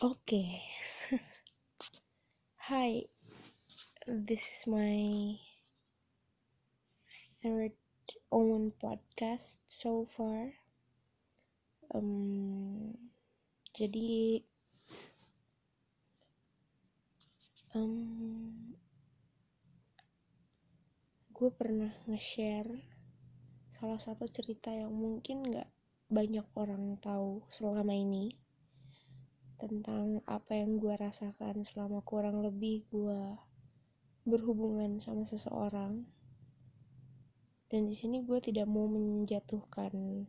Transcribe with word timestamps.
Okay. 0.00 0.64
Hi. 2.72 3.04
This 4.08 4.40
is 4.40 4.64
my 4.64 5.36
third 7.44 7.76
own 8.32 8.72
podcast 8.80 9.60
so 9.68 10.08
far. 10.16 10.56
Um, 11.92 12.96
jadi 13.76 14.40
um, 17.76 18.72
gue 21.28 21.50
pernah 21.52 21.92
nge-share 22.08 22.72
salah 23.68 24.00
satu 24.00 24.24
cerita 24.32 24.72
yang 24.72 24.96
mungkin 24.96 25.44
gak 25.44 25.68
banyak 26.08 26.48
orang 26.56 26.96
tahu 27.04 27.44
selama 27.52 27.92
ini 27.92 28.32
tentang 29.60 30.24
apa 30.24 30.56
yang 30.56 30.80
gue 30.80 30.96
rasakan 30.96 31.60
selama 31.60 32.00
kurang 32.00 32.40
lebih 32.40 32.88
gue 32.88 33.36
berhubungan 34.24 34.96
sama 35.04 35.28
seseorang. 35.28 36.08
Dan 37.68 37.86
di 37.86 37.94
sini 37.94 38.24
gue 38.24 38.40
tidak 38.40 38.66
mau 38.66 38.88
menjatuhkan 38.88 40.24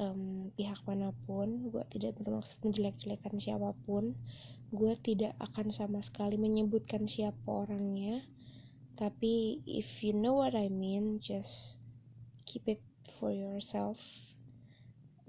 um, 0.00 0.50
pihak 0.56 0.80
mana 0.88 1.12
pun 1.28 1.68
gue 1.68 1.84
tidak 1.92 2.16
bermaksud 2.18 2.58
menjelek-jelekan 2.64 3.36
siapa 3.36 3.76
pun. 3.84 4.16
Gue 4.72 4.96
tidak 4.98 5.36
akan 5.38 5.68
sama 5.70 6.00
sekali 6.00 6.40
menyebutkan 6.40 7.04
siapa 7.04 7.44
orangnya. 7.46 8.24
Tapi 8.96 9.62
if 9.68 10.00
you 10.00 10.16
know 10.16 10.40
what 10.40 10.56
I 10.56 10.72
mean 10.72 11.20
just 11.20 11.78
keep 12.48 12.66
it 12.66 12.82
for 13.20 13.30
yourself. 13.30 14.00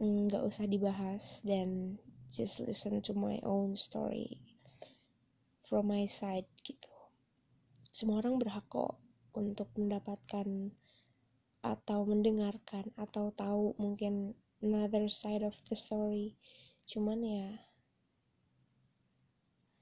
Nggak 0.01 0.41
usah 0.47 0.65
dibahas 0.65 1.45
dan 1.45 2.01
just 2.31 2.63
listen 2.63 3.03
to 3.03 3.11
my 3.11 3.43
own 3.43 3.75
story 3.75 4.39
from 5.67 5.91
my 5.91 6.07
side 6.07 6.47
gitu. 6.63 6.87
Semua 7.91 8.23
orang 8.23 8.39
berhak 8.39 8.63
kok 8.71 8.95
untuk 9.35 9.67
mendapatkan 9.75 10.71
atau 11.59 11.99
mendengarkan 12.07 12.87
atau 12.95 13.35
tahu 13.35 13.75
mungkin 13.75 14.31
another 14.63 15.11
side 15.11 15.43
of 15.43 15.51
the 15.67 15.75
story. 15.75 16.39
Cuman 16.87 17.19
ya 17.19 17.51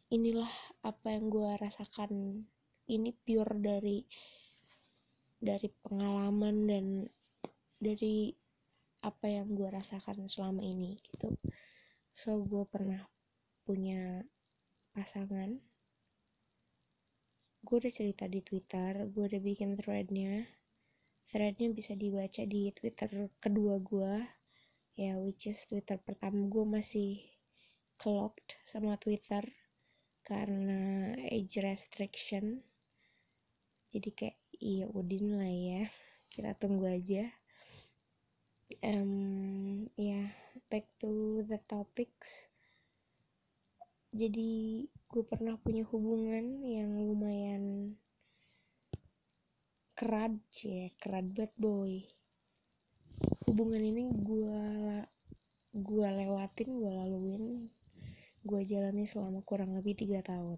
inilah 0.09 0.49
apa 0.81 1.13
yang 1.13 1.29
gue 1.29 1.53
rasakan. 1.53 2.41
Ini 2.89 3.13
pure 3.21 3.61
dari 3.61 4.01
dari 5.37 5.69
pengalaman 5.85 6.65
dan 6.65 6.85
dari 7.77 8.33
apa 9.05 9.29
yang 9.29 9.53
gue 9.53 9.69
rasakan 9.69 10.25
selama 10.25 10.65
ini 10.65 10.97
gitu 11.05 11.37
so 12.19 12.35
gue 12.43 12.67
pernah 12.67 12.99
punya 13.63 14.19
pasangan. 14.91 15.55
Gue 17.63 17.75
udah 17.79 17.93
cerita 17.95 18.27
di 18.27 18.43
twitter 18.43 19.07
gue 19.07 19.23
udah 19.23 19.39
bikin 19.39 19.79
threadnya. 19.79 20.43
Threadnya 21.31 21.71
bisa 21.71 21.95
dibaca 21.95 22.43
di 22.43 22.75
twitter 22.75 23.31
kedua 23.39 23.79
gue 23.79 24.13
ya 24.99 25.15
which 25.15 25.47
is 25.47 25.63
twitter 25.71 25.95
pertama 26.03 26.51
gue 26.51 26.65
masih 26.67 27.23
clocked 27.95 28.59
sama 28.67 28.99
twitter 28.99 29.47
karena 30.27 31.15
age 31.23 31.63
restriction. 31.63 32.59
Jadi 33.95 34.09
kayak 34.11 34.37
iya 34.59 34.91
udin 34.91 35.39
lah 35.39 35.47
ya. 35.47 35.87
Kita 36.27 36.51
tunggu 36.59 36.83
aja 36.83 37.38
um, 38.85 39.85
ya 39.97 40.13
yeah, 40.13 40.27
back 40.69 40.85
to 41.01 41.41
the 41.49 41.57
topics. 41.65 42.49
Jadi 44.13 44.85
gue 44.89 45.23
pernah 45.25 45.57
punya 45.57 45.85
hubungan 45.89 46.61
yang 46.65 46.97
lumayan 46.97 47.93
kerad 49.97 50.37
ya 50.61 50.93
kerad 51.01 51.33
bad 51.33 51.53
boy. 51.57 52.05
Hubungan 53.49 53.81
ini 53.81 54.09
gue 54.13 54.63
gue 55.69 56.07
lewatin 56.09 56.69
gue 56.69 56.91
laluin 56.93 57.43
gue 58.39 58.61
jalani 58.65 59.03
selama 59.05 59.43
kurang 59.45 59.75
lebih 59.77 59.97
tiga 59.97 60.23
tahun. 60.23 60.57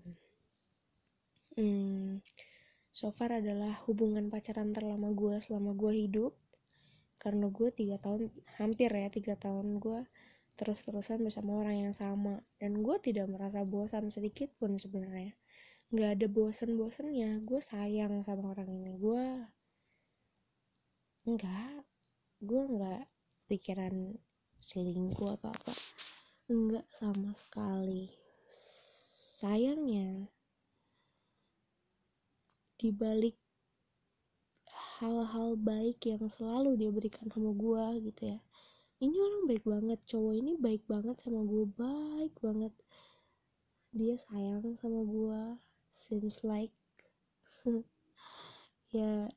Hmm, 1.58 2.24
so 2.96 3.12
far 3.12 3.36
adalah 3.36 3.76
hubungan 3.88 4.32
pacaran 4.32 4.72
terlama 4.72 5.12
gue 5.12 5.36
selama 5.44 5.76
gue 5.76 6.08
hidup 6.08 6.32
karena 7.22 7.54
gue 7.54 7.70
tiga 7.70 8.02
tahun 8.02 8.34
hampir 8.58 8.90
ya 8.90 9.14
tiga 9.14 9.38
tahun 9.38 9.78
gue 9.78 10.02
terus-terusan 10.58 11.22
bersama 11.22 11.62
orang 11.62 11.90
yang 11.90 11.94
sama. 11.94 12.42
Dan 12.58 12.82
gue 12.82 12.98
tidak 13.02 13.30
merasa 13.30 13.62
bosan 13.62 14.10
sedikit 14.10 14.50
pun 14.58 14.82
sebenarnya. 14.82 15.38
Nggak 15.94 16.12
ada 16.18 16.28
bosan-bosannya. 16.30 17.46
Gue 17.46 17.62
sayang 17.62 18.26
sama 18.26 18.58
orang 18.58 18.70
ini. 18.70 18.94
Gue 18.98 19.22
enggak 21.30 21.86
gue 22.42 22.62
nggak 22.62 23.06
pikiran 23.50 24.18
selingkuh 24.62 25.38
atau 25.38 25.50
apa. 25.50 25.74
Enggak 26.50 26.86
sama 26.94 27.34
sekali. 27.38 28.10
Sayangnya 29.42 30.30
dibalik 32.78 33.41
hal-hal 35.02 35.58
baik 35.58 36.06
yang 36.06 36.30
selalu 36.30 36.78
dia 36.78 36.94
berikan 36.94 37.26
sama 37.34 37.52
gue 37.58 38.06
gitu 38.06 38.22
ya. 38.38 38.40
Ini 39.02 39.18
orang 39.18 39.44
baik 39.50 39.66
banget 39.66 40.00
cowok 40.06 40.34
ini 40.38 40.54
baik 40.62 40.86
banget 40.86 41.18
sama 41.26 41.42
gue 41.42 41.66
baik 41.74 42.34
banget. 42.46 42.74
Dia 43.98 44.16
sayang 44.30 44.78
sama 44.78 45.02
gue 45.02 45.42
seems 45.90 46.38
like. 46.46 46.76
Ya 48.92 49.32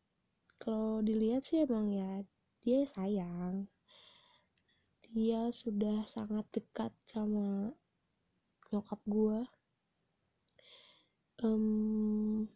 kalau 0.59 0.99
dilihat 0.99 1.47
sih 1.47 1.63
emang 1.63 1.87
ya 1.95 2.27
dia 2.67 2.83
sayang. 2.91 3.71
Dia 5.15 5.47
sudah 5.55 6.03
sangat 6.11 6.43
dekat 6.51 6.91
sama 7.07 7.71
nyokap 8.75 8.99
gue 9.07 9.47
um, 11.43 12.47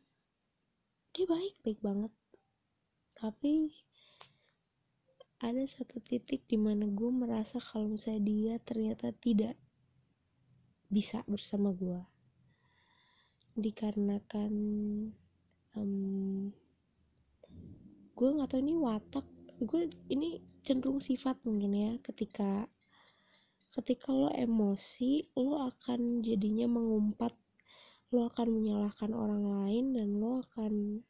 dia 1.13 1.27
baik 1.27 1.55
baik 1.67 1.81
banget 1.83 2.13
tapi 3.19 3.75
ada 5.43 5.63
satu 5.67 5.99
titik 6.03 6.47
di 6.47 6.55
mana 6.55 6.87
gue 6.87 7.11
merasa 7.11 7.59
kalau 7.59 7.95
misalnya 7.95 8.23
dia 8.23 8.55
ternyata 8.63 9.11
tidak 9.15 9.55
bisa 10.87 11.27
bersama 11.27 11.75
gue 11.75 11.99
dikarenakan 13.59 14.53
um, 15.75 16.51
gue 18.15 18.29
nggak 18.35 18.51
tahu 18.51 18.63
ini 18.63 18.75
watak 18.79 19.27
gue 19.59 19.91
ini 20.11 20.39
cenderung 20.63 21.03
sifat 21.03 21.39
mungkin 21.43 21.75
ya 21.75 21.93
ketika 22.03 22.71
ketika 23.75 24.15
lo 24.15 24.31
emosi 24.31 25.35
lo 25.39 25.71
akan 25.71 26.23
jadinya 26.23 26.67
mengumpat 26.71 27.35
lo 28.15 28.31
akan 28.31 28.59
menyalahkan 28.59 29.11
orang 29.11 29.43
lain 29.43 29.85
dan 29.95 30.09
lo 30.19 30.43
akan 30.43 31.03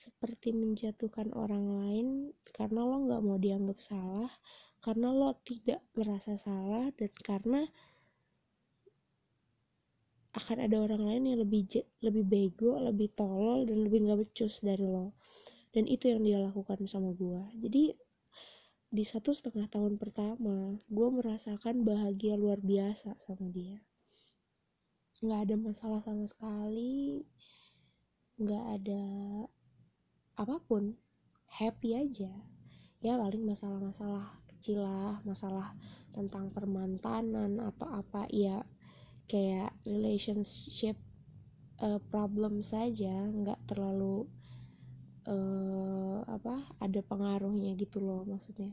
seperti 0.00 0.56
menjatuhkan 0.56 1.28
orang 1.36 1.66
lain 1.68 2.06
karena 2.56 2.80
lo 2.80 3.04
nggak 3.04 3.20
mau 3.20 3.36
dianggap 3.36 3.78
salah 3.84 4.32
karena 4.80 5.12
lo 5.12 5.36
tidak 5.44 5.84
merasa 5.92 6.40
salah 6.40 6.88
dan 6.96 7.12
karena 7.20 7.68
akan 10.30 10.58
ada 10.62 10.76
orang 10.80 11.04
lain 11.04 11.22
yang 11.28 11.38
lebih 11.44 11.68
lebih 12.00 12.24
bego 12.24 12.80
lebih 12.80 13.12
tolol 13.12 13.68
dan 13.68 13.84
lebih 13.84 14.08
nggak 14.08 14.24
becus 14.24 14.64
dari 14.64 14.86
lo. 14.86 15.12
Dan 15.70 15.86
itu 15.86 16.10
yang 16.10 16.24
dia 16.26 16.38
lakukan 16.42 16.82
sama 16.88 17.14
gue 17.14 17.42
jadi 17.60 17.94
di 18.90 19.04
satu 19.06 19.30
setengah 19.30 19.70
tahun 19.70 20.02
pertama 20.02 20.82
gue 20.90 21.08
merasakan 21.14 21.86
bahagia 21.86 22.34
luar 22.34 22.58
biasa 22.58 23.14
sama 23.28 23.46
dia. 23.52 23.78
Nggak 25.20 25.40
ada 25.46 25.54
masalah 25.60 26.00
sama 26.02 26.24
sekali 26.24 27.22
nggak 28.40 28.64
ada 28.80 29.04
apa 30.40 30.56
pun 30.64 30.96
happy 31.52 32.00
aja. 32.00 32.32
Ya 33.04 33.16
paling 33.20 33.44
masalah-masalah 33.44 34.40
kecil 34.48 34.84
lah 34.84 35.20
masalah 35.24 35.72
tentang 36.12 36.52
permantanan 36.52 37.60
atau 37.60 37.88
apa 37.88 38.28
ya 38.32 38.64
kayak 39.28 39.72
relationship 39.84 40.96
uh, 41.80 42.00
problem 42.12 42.60
saja 42.60 43.28
nggak 43.28 43.56
terlalu 43.68 44.28
uh, 45.28 46.20
apa 46.28 46.66
ada 46.80 47.00
pengaruhnya 47.04 47.76
gitu 47.76 48.00
loh 48.00 48.24
maksudnya. 48.24 48.72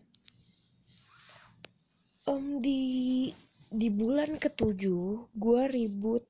Um, 2.28 2.60
di 2.60 3.32
di 3.68 3.88
bulan 3.92 4.36
ketujuh 4.40 5.32
gue 5.36 5.62
ribut 5.72 6.24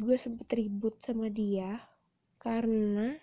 gue 0.00 0.16
sempet 0.16 0.48
ribut 0.56 0.96
sama 1.00 1.28
dia 1.28 1.80
karena 2.40 3.16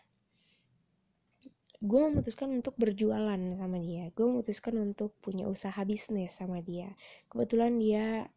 gue 1.81 1.97
memutuskan 1.97 2.53
untuk 2.53 2.77
berjualan 2.77 3.41
sama 3.57 3.77
dia. 3.81 4.13
Gue 4.13 4.29
memutuskan 4.29 4.77
untuk 4.77 5.17
punya 5.17 5.49
usaha 5.49 5.81
bisnis 5.81 6.29
sama 6.37 6.61
dia. 6.61 6.93
Kebetulan 7.25 7.81
dia 7.81 8.29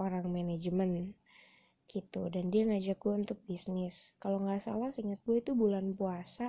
orang 0.00 0.24
manajemen 0.32 1.12
gitu 1.84 2.32
dan 2.32 2.48
dia 2.48 2.64
ngajak 2.64 2.96
gue 2.96 3.14
untuk 3.14 3.38
bisnis. 3.44 4.16
Kalau 4.16 4.40
nggak 4.40 4.64
salah 4.64 4.88
seingat 4.96 5.20
gue 5.28 5.44
itu 5.44 5.52
bulan 5.52 5.92
puasa 5.92 6.48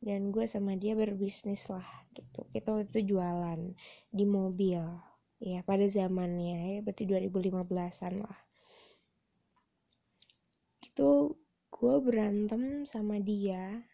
dan 0.00 0.32
gue 0.32 0.48
sama 0.48 0.80
dia 0.80 0.96
berbisnis 0.96 1.68
lah 1.68 1.84
gitu. 2.16 2.48
Kita 2.56 2.72
waktu 2.72 2.88
itu 2.88 3.12
jualan 3.12 3.60
di 4.08 4.24
mobil 4.24 4.80
ya 5.40 5.60
pada 5.64 5.84
zamannya 5.84 6.56
ya 6.56 6.78
berarti 6.80 7.04
2015an 7.04 8.14
lah. 8.24 8.38
Itu 10.80 11.36
gue 11.68 11.94
berantem 12.00 12.88
sama 12.88 13.20
dia 13.20 13.84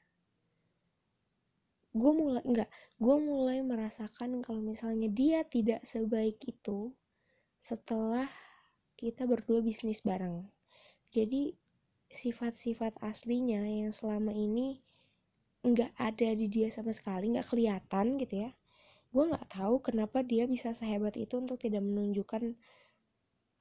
gue 1.96 2.12
mulai 2.12 2.42
enggak 2.44 2.68
gue 3.00 3.16
mulai 3.16 3.58
merasakan 3.64 4.44
kalau 4.44 4.60
misalnya 4.60 5.08
dia 5.08 5.40
tidak 5.48 5.80
sebaik 5.88 6.36
itu 6.44 6.92
setelah 7.64 8.28
kita 8.96 9.24
berdua 9.24 9.64
bisnis 9.64 10.04
bareng. 10.04 10.44
Jadi 11.12 11.56
sifat-sifat 12.12 13.00
aslinya 13.02 13.64
yang 13.64 13.92
selama 13.92 14.30
ini 14.30 14.80
nggak 15.66 15.92
ada 15.98 16.30
di 16.38 16.46
dia 16.46 16.70
sama 16.70 16.94
sekali 16.94 17.34
nggak 17.34 17.50
kelihatan 17.50 18.22
gitu 18.22 18.46
ya 18.46 18.50
gue 19.10 19.24
nggak 19.26 19.50
tahu 19.50 19.82
kenapa 19.82 20.22
dia 20.22 20.46
bisa 20.46 20.70
sehebat 20.76 21.18
itu 21.18 21.34
untuk 21.42 21.58
tidak 21.58 21.82
menunjukkan 21.82 22.54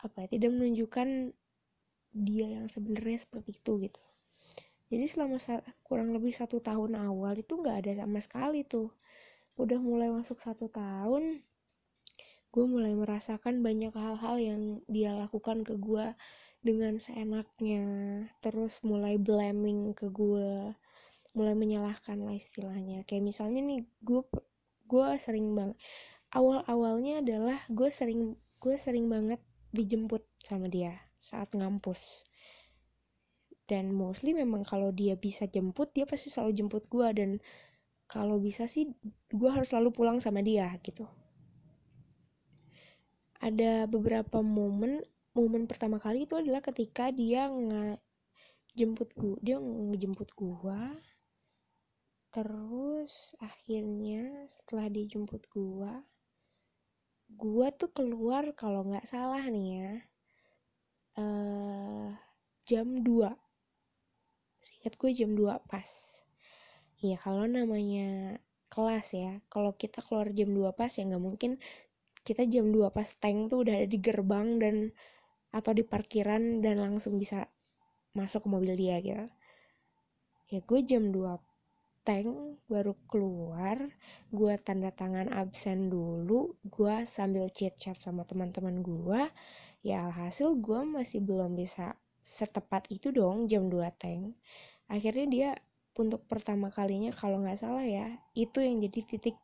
apa 0.06 0.18
ya 0.26 0.28
tidak 0.38 0.54
menunjukkan 0.54 1.34
dia 2.14 2.46
yang 2.62 2.68
sebenarnya 2.70 3.26
seperti 3.26 3.58
itu 3.58 3.90
gitu 3.90 4.02
jadi 4.92 5.06
selama 5.10 5.42
kurang 5.82 6.14
lebih 6.14 6.30
satu 6.30 6.62
tahun 6.62 6.98
awal 6.98 7.34
itu 7.40 7.58
nggak 7.58 7.78
ada 7.86 7.92
sama 8.06 8.20
sekali 8.22 8.62
tuh. 8.62 8.94
Udah 9.58 9.80
mulai 9.82 10.12
masuk 10.12 10.38
satu 10.42 10.70
tahun 10.70 11.42
gue 12.56 12.64
mulai 12.64 12.96
merasakan 12.96 13.60
banyak 13.60 13.92
hal-hal 13.92 14.40
yang 14.40 14.62
dia 14.88 15.12
lakukan 15.12 15.68
ke 15.68 15.76
gue 15.76 16.16
dengan 16.64 17.02
seenaknya. 17.04 17.84
Terus 18.40 18.80
mulai 18.86 19.20
blaming 19.20 19.92
ke 19.92 20.08
gue 20.08 20.72
mulai 21.36 21.52
menyalahkan 21.58 22.16
lah 22.24 22.32
istilahnya. 22.38 23.04
Kayak 23.04 23.36
misalnya 23.36 23.60
nih 23.60 23.84
gue 24.06 24.24
gue 24.86 25.08
sering 25.18 25.58
banget 25.58 25.76
awal 26.36 26.62
awalnya 26.68 27.24
adalah 27.26 27.58
gue 27.72 27.90
sering 27.90 28.38
gue 28.62 28.76
sering 28.78 29.10
banget 29.10 29.42
dijemput 29.72 30.22
sama 30.44 30.70
dia 30.70 30.94
saat 31.18 31.50
ngampus 31.58 31.98
dan 33.66 33.94
mostly 33.94 34.38
memang 34.38 34.62
kalau 34.66 34.94
dia 34.94 35.18
bisa 35.18 35.50
jemput 35.50 35.90
dia 35.94 36.06
pasti 36.06 36.30
selalu 36.30 36.52
jemput 36.54 36.84
gue 36.86 37.08
dan 37.18 37.30
kalau 38.06 38.38
bisa 38.38 38.70
sih 38.70 38.94
gue 39.34 39.50
harus 39.50 39.74
selalu 39.74 39.90
pulang 39.90 40.18
sama 40.22 40.46
dia 40.46 40.70
gitu. 40.86 41.10
Ada 43.42 43.90
beberapa 43.90 44.42
momen 44.42 45.02
momen 45.36 45.66
pertama 45.66 45.98
kali 45.98 46.30
itu 46.30 46.38
adalah 46.38 46.62
ketika 46.64 47.10
dia 47.10 47.50
nggak 47.50 48.00
jemput 48.76 49.10
gue 49.18 49.36
dia 49.42 49.58
ngejemput 49.60 50.30
gue 50.36 50.80
terus 52.36 53.32
akhirnya 53.40 54.28
setelah 54.52 54.92
dijemput 54.92 55.48
gua 55.48 56.04
gua 57.32 57.72
tuh 57.72 57.88
keluar 57.96 58.52
kalau 58.60 58.84
nggak 58.84 59.08
salah 59.08 59.40
nih 59.48 59.68
ya 59.80 59.94
uh, 61.16 62.12
jam 62.68 63.00
2 63.00 63.45
seingat 64.66 64.94
gue 64.98 65.12
jam 65.14 65.32
2 65.38 65.62
pas. 65.70 65.92
Ya 67.06 67.22
kalau 67.22 67.46
namanya 67.46 68.42
kelas 68.74 69.08
ya 69.14 69.32
kalau 69.54 69.78
kita 69.78 70.02
keluar 70.02 70.34
jam 70.34 70.50
2 70.50 70.74
pas 70.74 70.90
ya 70.90 71.06
nggak 71.06 71.22
mungkin 71.22 71.52
kita 72.26 72.50
jam 72.50 72.74
2 72.74 72.90
pas 72.90 73.06
tank 73.22 73.54
tuh 73.54 73.62
udah 73.62 73.74
ada 73.78 73.88
di 73.88 74.00
gerbang 74.02 74.58
dan 74.58 74.76
atau 75.54 75.72
di 75.72 75.86
parkiran 75.86 76.66
dan 76.66 76.82
langsung 76.82 77.22
bisa 77.22 77.46
masuk 78.18 78.44
ke 78.44 78.50
mobil 78.50 78.74
dia 78.74 78.98
gitu. 79.06 79.26
Ya 80.50 80.60
gue 80.66 80.80
jam 80.82 81.14
2 81.14 81.38
tank 82.06 82.62
baru 82.70 82.94
keluar 83.10 83.78
gue 84.30 84.54
tanda 84.62 84.94
tangan 84.94 85.30
absen 85.34 85.90
dulu 85.90 86.54
gue 86.66 86.96
sambil 87.06 87.50
chat 87.50 87.74
chat 87.82 87.98
sama 87.98 88.22
teman-teman 88.30 88.86
gue 88.86 89.22
ya 89.82 90.06
alhasil 90.06 90.54
gue 90.58 90.86
masih 90.86 91.26
belum 91.26 91.58
bisa 91.58 91.98
setepat 92.25 92.89
itu 92.89 93.13
dong 93.13 93.45
jam 93.45 93.69
2 93.69 93.86
tank. 94.01 94.33
Akhirnya 94.89 95.25
dia 95.30 95.50
untuk 95.95 96.25
pertama 96.25 96.74
kalinya 96.74 97.13
kalau 97.13 97.39
nggak 97.39 97.62
salah 97.62 97.86
ya 97.86 98.18
itu 98.33 98.60
yang 98.60 98.81
jadi 98.81 99.00
titik 99.06 99.38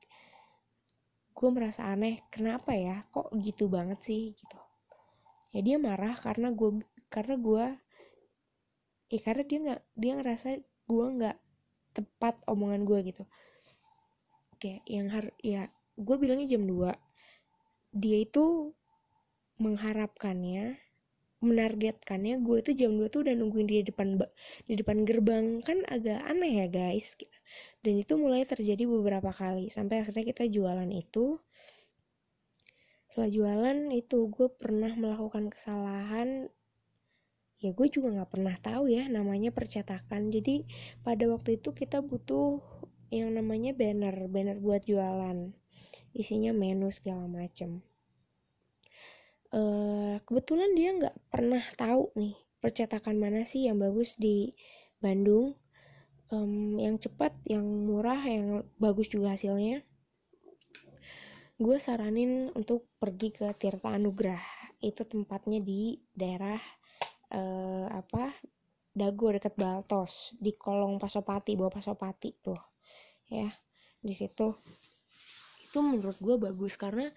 gue 1.32 1.50
merasa 1.54 1.88
aneh 1.88 2.26
kenapa 2.34 2.76
ya 2.76 3.06
kok 3.14 3.30
gitu 3.38 3.70
banget 3.70 4.02
sih 4.02 4.34
gitu. 4.34 4.58
Ya 5.54 5.62
dia 5.62 5.78
marah 5.78 6.18
karena 6.18 6.50
gue 6.50 6.82
karena 7.14 7.36
gue 7.38 7.66
eh 9.14 9.22
karena 9.22 9.44
dia 9.46 9.60
nggak 9.62 9.82
dia 9.94 10.12
ngerasa 10.18 10.48
gue 10.90 11.06
nggak 11.22 11.38
tepat 11.94 12.36
omongan 12.50 12.82
gue 12.84 13.00
gitu. 13.14 13.24
Oke 14.58 14.82
yang 14.90 15.14
har 15.14 15.30
ya 15.46 15.70
gue 16.02 16.16
bilangnya 16.18 16.50
jam 16.50 16.66
2 16.66 16.98
dia 17.94 18.18
itu 18.26 18.74
mengharapkannya 19.62 20.81
menargetkannya 21.42 22.46
gue 22.46 22.58
itu 22.62 22.72
jam 22.86 22.94
2 22.94 23.10
tuh 23.10 23.26
udah 23.26 23.34
nungguin 23.34 23.66
dia 23.66 23.82
di 23.82 23.90
depan 23.90 24.22
di 24.70 24.74
depan 24.78 24.98
gerbang. 25.10 25.46
Kan 25.66 25.82
agak 25.90 26.22
aneh 26.30 26.66
ya 26.66 26.68
guys 26.70 27.18
dan 27.82 27.94
itu 27.98 28.14
mulai 28.16 28.46
terjadi 28.46 28.86
beberapa 28.86 29.34
kali 29.34 29.74
sampai 29.74 30.06
akhirnya 30.06 30.24
kita 30.30 30.46
jualan 30.46 30.90
itu. 30.94 31.42
Setelah 33.10 33.30
jualan 33.34 33.78
itu 33.92 34.18
gue 34.30 34.48
pernah 34.54 34.94
melakukan 34.94 35.50
kesalahan. 35.52 36.48
Ya 37.62 37.74
gue 37.74 37.88
juga 37.90 38.14
nggak 38.14 38.32
pernah 38.32 38.56
tahu 38.62 38.90
ya 38.90 39.10
namanya 39.10 39.50
percetakan. 39.50 40.30
Jadi 40.30 40.66
pada 41.02 41.26
waktu 41.26 41.58
itu 41.58 41.74
kita 41.74 42.06
butuh 42.06 42.62
yang 43.12 43.34
namanya 43.34 43.74
banner 43.74 44.30
banner 44.30 44.58
buat 44.62 44.86
jualan. 44.86 45.52
Isinya 46.14 46.54
menu 46.54 46.94
segala 46.94 47.26
macem 47.26 47.82
uh, 49.56 50.16
kebetulan 50.24 50.72
dia 50.76 50.90
nggak 50.96 51.16
pernah 51.32 51.64
tahu 51.76 52.12
nih 52.16 52.36
percetakan 52.62 53.18
mana 53.18 53.42
sih 53.44 53.68
yang 53.68 53.82
bagus 53.82 54.16
di 54.16 54.54
Bandung 55.02 55.58
um, 56.32 56.80
yang 56.80 56.98
cepat 56.98 57.36
yang 57.46 57.64
murah 57.64 58.22
yang 58.24 58.66
bagus 58.80 59.12
juga 59.12 59.36
hasilnya. 59.36 59.84
Gue 61.62 61.78
saranin 61.78 62.50
untuk 62.58 62.90
pergi 62.98 63.30
ke 63.30 63.46
Tirta 63.54 63.94
Anugrah. 63.94 64.42
Itu 64.82 65.06
tempatnya 65.06 65.62
di 65.62 66.02
daerah 66.10 66.58
uh, 67.30 67.86
apa 67.92 68.34
Dago 68.92 69.30
deket 69.30 69.54
Baltos 69.56 70.34
di 70.42 70.58
kolong 70.58 70.98
Pasopati 70.98 71.54
bawah 71.54 71.78
Pasopati 71.78 72.34
tuh 72.42 72.58
ya. 73.30 73.50
Di 74.02 74.14
situ. 74.18 74.58
Itu 75.62 75.86
menurut 75.86 76.18
gue 76.18 76.36
bagus 76.42 76.74
karena 76.76 77.14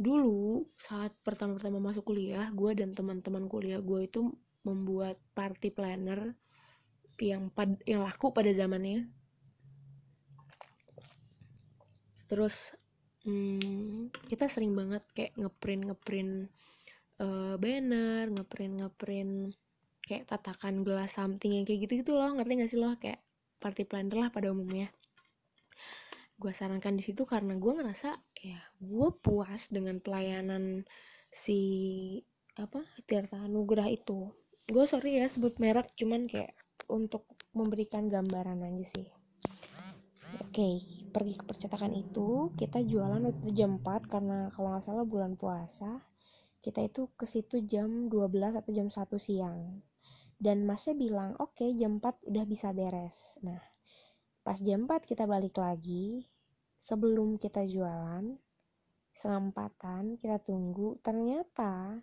dulu 0.00 0.64
saat 0.80 1.12
pertama-tama 1.20 1.76
masuk 1.76 2.16
kuliah 2.16 2.48
gue 2.56 2.72
dan 2.72 2.96
teman-teman 2.96 3.44
kuliah 3.52 3.84
gue 3.84 4.08
itu 4.08 4.32
membuat 4.64 5.20
party 5.36 5.68
planner 5.68 6.32
yang 7.20 7.52
pad 7.52 7.76
yang 7.84 8.00
laku 8.00 8.32
pada 8.32 8.48
zamannya. 8.48 9.12
Terus 12.32 12.72
hmm, 13.28 14.08
kita 14.24 14.48
sering 14.48 14.72
banget 14.72 15.04
kayak 15.12 15.36
ngeprint 15.36 15.82
ngeprint 15.92 16.32
uh, 17.20 17.60
banner 17.60 18.24
ngeprint 18.32 18.74
ngeprint 18.80 19.32
kayak 20.00 20.24
tatakan 20.24 20.80
gelas 20.80 21.12
something 21.12 21.52
yang 21.60 21.68
kayak 21.68 21.84
gitu 21.84 22.00
gitu 22.00 22.16
loh. 22.16 22.32
Ngerti 22.32 22.52
gak 22.56 22.70
sih 22.72 22.80
lo? 22.80 22.96
Kayak 22.96 23.20
party 23.60 23.84
planner 23.84 24.16
lah 24.16 24.32
pada 24.32 24.48
umumnya 24.48 24.88
gue 26.40 26.56
sarankan 26.56 26.96
di 26.96 27.04
situ 27.04 27.28
karena 27.28 27.52
gue 27.60 27.72
ngerasa 27.76 28.16
ya 28.40 28.60
gue 28.80 29.08
puas 29.20 29.68
dengan 29.68 30.00
pelayanan 30.00 30.88
si 31.28 31.60
apa 32.56 32.80
Tirta 33.04 33.44
Nugrah 33.44 33.92
itu. 33.92 34.32
Gue 34.64 34.88
sorry 34.88 35.20
ya 35.20 35.28
sebut 35.28 35.60
merek 35.60 35.92
cuman 36.00 36.24
kayak 36.24 36.56
untuk 36.88 37.28
memberikan 37.52 38.08
gambaran 38.08 38.64
aja 38.64 38.84
sih. 38.88 39.08
Oke 40.40 40.48
okay, 40.48 40.74
pergi 41.12 41.36
ke 41.36 41.44
percetakan 41.44 41.92
itu 41.92 42.56
kita 42.56 42.80
jualan 42.80 43.20
waktu 43.20 43.52
jam 43.52 43.76
4 43.76 44.08
karena 44.08 44.48
kalau 44.56 44.72
nggak 44.72 44.86
salah 44.88 45.04
bulan 45.04 45.36
puasa 45.36 46.00
kita 46.64 46.88
itu 46.88 47.08
ke 47.20 47.28
situ 47.28 47.64
jam 47.68 48.08
12 48.08 48.60
atau 48.64 48.70
jam 48.72 48.88
1 48.88 48.96
siang. 49.20 49.84
Dan 50.40 50.64
masnya 50.64 50.96
bilang 50.96 51.36
oke 51.36 51.52
okay, 51.52 51.76
jam 51.76 52.00
4 52.00 52.32
udah 52.32 52.44
bisa 52.48 52.72
beres. 52.72 53.36
Nah 53.44 53.60
pas 54.40 54.56
jam 54.56 54.88
4 54.88 55.04
kita 55.04 55.28
balik 55.28 55.60
lagi 55.60 56.24
sebelum 56.80 57.36
kita 57.36 57.64
jualan 57.68 58.36
selempatan 59.12 60.16
kita 60.16 60.40
tunggu 60.40 60.96
ternyata 61.04 62.00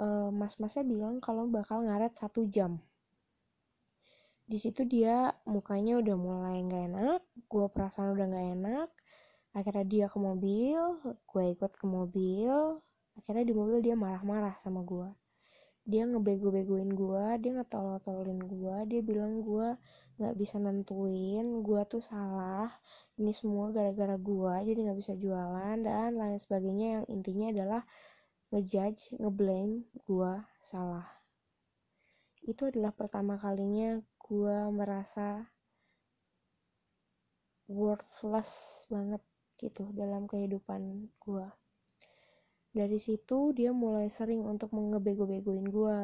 uh, 0.00 0.30
mas-masnya 0.32 0.84
bilang 0.86 1.20
kalau 1.20 1.44
bakal 1.50 1.84
ngaret 1.84 2.16
satu 2.16 2.48
jam. 2.48 2.80
Di 4.44 4.60
situ 4.60 4.84
dia 4.84 5.32
mukanya 5.48 6.00
udah 6.00 6.16
mulai 6.20 6.60
nggak 6.64 6.84
enak 6.92 7.20
gue 7.48 7.66
perasaan 7.72 8.12
udah 8.12 8.26
nggak 8.28 8.48
enak 8.60 8.88
akhirnya 9.54 9.84
dia 9.86 10.06
ke 10.10 10.18
mobil 10.18 10.80
gue 11.30 11.44
ikut 11.54 11.72
ke 11.78 11.86
mobil 11.86 12.82
akhirnya 13.14 13.44
di 13.46 13.54
mobil 13.54 13.78
dia 13.80 13.94
marah-marah 13.94 14.58
sama 14.58 14.82
gue 14.82 15.08
dia 15.84 16.08
ngebego-begoin 16.08 16.96
gue 16.96 17.24
dia 17.44 17.52
ngetolol-tololin 17.60 18.40
gue 18.40 18.76
dia 18.88 19.00
bilang 19.04 19.44
gue 19.44 19.76
nggak 20.16 20.34
bisa 20.40 20.56
nentuin 20.56 21.60
gue 21.60 21.80
tuh 21.84 22.00
salah 22.00 22.72
ini 23.14 23.30
semua 23.30 23.70
gara-gara 23.70 24.18
gue 24.18 24.54
jadi 24.66 24.90
nggak 24.90 24.98
bisa 24.98 25.14
jualan 25.14 25.78
dan 25.86 26.18
lain 26.18 26.38
sebagainya. 26.42 26.86
Yang 26.98 27.04
intinya 27.14 27.46
adalah 27.54 27.82
ngejudge 28.50 29.14
ngeblame 29.22 29.86
gue 30.02 30.32
salah. 30.58 31.06
Itu 32.42 32.74
adalah 32.74 32.90
pertama 32.90 33.38
kalinya 33.38 34.02
gue 34.18 34.56
merasa 34.74 35.46
worthless 37.70 38.84
banget 38.90 39.22
gitu 39.62 39.86
dalam 39.94 40.26
kehidupan 40.26 41.08
gue 41.22 41.46
dari 42.74 42.98
situ 42.98 43.54
dia 43.54 43.70
mulai 43.70 44.10
sering 44.10 44.42
untuk 44.42 44.74
mengebego-begoin 44.74 45.66
gue 45.70 46.00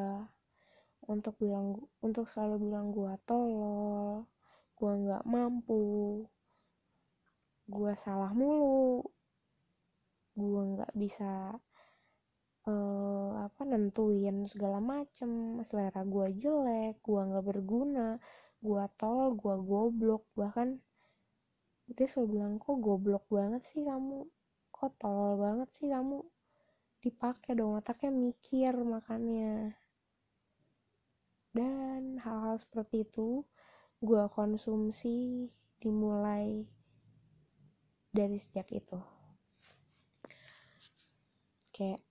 untuk 1.11 1.35
bilang 1.43 1.83
untuk 1.99 2.31
selalu 2.31 2.71
bilang 2.71 2.95
gue 2.95 3.11
tolol 3.27 4.23
gue 4.79 4.93
nggak 5.03 5.27
mampu 5.27 5.83
gue 7.67 7.93
salah 7.99 8.31
mulu 8.31 9.03
gue 10.39 10.62
nggak 10.79 10.95
bisa 10.95 11.59
uh, 12.71 13.31
apa 13.47 13.62
nentuin 13.67 14.47
segala 14.47 14.79
macem. 14.79 15.61
Selera 15.67 16.07
gue 16.07 16.27
jelek 16.39 17.03
gue 17.03 17.21
nggak 17.21 17.45
berguna 17.50 18.17
gue 18.61 18.85
tol 19.00 19.35
gue 19.35 19.57
goblok. 19.65 20.23
Bahkan 20.39 20.69
dia 21.91 22.07
selalu 22.07 22.39
bilang 22.39 22.55
kok 22.62 22.79
goblok 22.79 23.25
banget 23.27 23.62
sih 23.67 23.83
kamu? 23.83 24.29
Kok 24.71 24.91
tolol 25.03 25.35
banget 25.41 25.69
sih 25.75 25.91
kamu 25.91 26.23
dipakai 27.00 27.57
dong 27.57 27.80
otaknya 27.80 28.12
mikir 28.12 28.76
makannya. 28.76 29.73
Dan 31.50 32.21
hal-hal 32.23 32.61
seperti 32.61 33.02
itu 33.09 33.42
gue 34.00 34.25
konsumsi 34.30 35.49
dimulai 35.80 36.69
dari 38.12 38.37
sejak 38.37 38.69
itu. 38.71 39.00
Kayak 41.73 42.04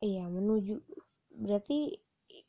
iya 0.00 0.24
menuju 0.26 0.80
berarti 1.30 2.00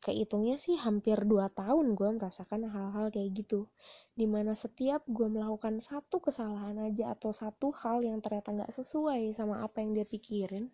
kehitungnya 0.01 0.57
sih 0.57 0.79
hampir 0.79 1.27
2 1.27 1.51
tahun 1.53 1.93
gue 1.93 2.10
merasakan 2.17 2.71
hal-hal 2.71 3.12
kayak 3.13 3.36
gitu. 3.36 3.67
Di 4.15 4.25
mana 4.25 4.55
setiap 4.55 5.03
gue 5.05 5.27
melakukan 5.27 5.83
satu 5.83 6.24
kesalahan 6.24 6.79
aja 6.81 7.13
atau 7.13 7.36
satu 7.36 7.69
hal 7.75 8.01
yang 8.01 8.24
ternyata 8.24 8.55
nggak 8.55 8.74
sesuai 8.74 9.36
sama 9.36 9.62
apa 9.62 9.83
yang 9.83 9.93
dia 9.93 10.07
pikirin 10.07 10.71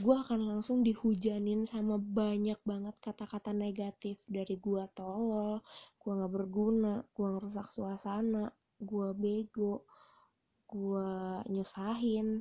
gue 0.00 0.16
akan 0.16 0.40
langsung 0.56 0.80
dihujanin 0.80 1.68
sama 1.68 2.00
banyak 2.00 2.56
banget 2.64 2.96
kata-kata 3.04 3.52
negatif. 3.52 4.16
Dari 4.24 4.56
gue 4.56 4.82
tolol, 4.96 5.60
gue 6.00 6.10
gak 6.16 6.32
berguna, 6.32 7.04
gue 7.12 7.26
ngerusak 7.28 7.68
suasana, 7.68 8.48
gue 8.80 9.08
bego, 9.12 9.84
gue 10.64 11.08
nyusahin, 11.52 12.40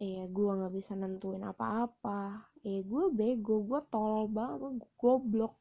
eh 0.00 0.24
gue 0.24 0.50
gak 0.64 0.72
bisa 0.72 0.96
nentuin 0.96 1.44
apa-apa, 1.44 2.48
eh 2.64 2.80
gue 2.80 3.04
bego, 3.12 3.60
gue 3.68 3.80
tolol 3.92 4.24
banget, 4.32 4.60
gue 4.80 4.90
goblok, 4.96 5.54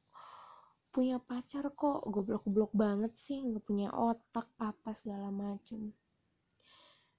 punya 0.96 1.20
pacar 1.20 1.68
kok 1.76 2.08
goblok-goblok 2.08 2.72
banget 2.72 3.12
sih, 3.20 3.44
gak 3.44 3.66
punya 3.68 3.92
otak 3.92 4.48
apa 4.56 4.96
segala 4.96 5.28
macem 5.28 5.92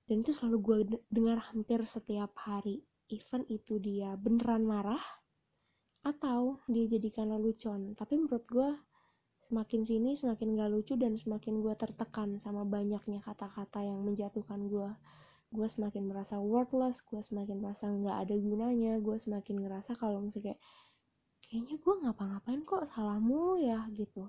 dan 0.09 0.25
itu 0.25 0.33
selalu 0.33 0.59
gue 0.65 0.79
dengar 1.13 1.39
hampir 1.53 1.85
setiap 1.85 2.33
hari. 2.41 2.81
Even 3.13 3.45
itu 3.49 3.77
dia 3.77 4.17
beneran 4.17 4.65
marah 4.65 5.01
atau 6.05 6.61
dia 6.69 6.89
jadikan 6.89 7.29
lelucon. 7.29 7.93
Tapi 7.93 8.17
menurut 8.17 8.45
gue 8.49 8.71
semakin 9.49 9.85
sini 9.85 10.13
semakin 10.17 10.57
gak 10.57 10.71
lucu 10.73 10.97
dan 10.97 11.17
semakin 11.17 11.61
gue 11.65 11.75
tertekan 11.77 12.37
sama 12.41 12.69
banyaknya 12.69 13.25
kata-kata 13.25 13.81
yang 13.81 14.05
menjatuhkan 14.05 14.69
gue 14.69 14.91
gue 15.49 15.65
semakin 15.65 16.05
merasa 16.05 16.37
worthless 16.37 17.01
gue 17.09 17.25
semakin 17.25 17.65
merasa 17.65 17.89
nggak 17.89 18.29
ada 18.29 18.37
gunanya 18.37 19.01
gue 19.01 19.17
semakin 19.17 19.65
ngerasa 19.65 19.97
kalau 19.97 20.21
misalnya 20.21 20.53
kayak 20.53 20.61
kayaknya 21.49 21.77
gue 21.81 21.95
ngapa-ngapain 22.05 22.61
kok 22.69 22.85
salahmu 22.93 23.57
ya 23.57 23.89
gitu. 23.97 24.29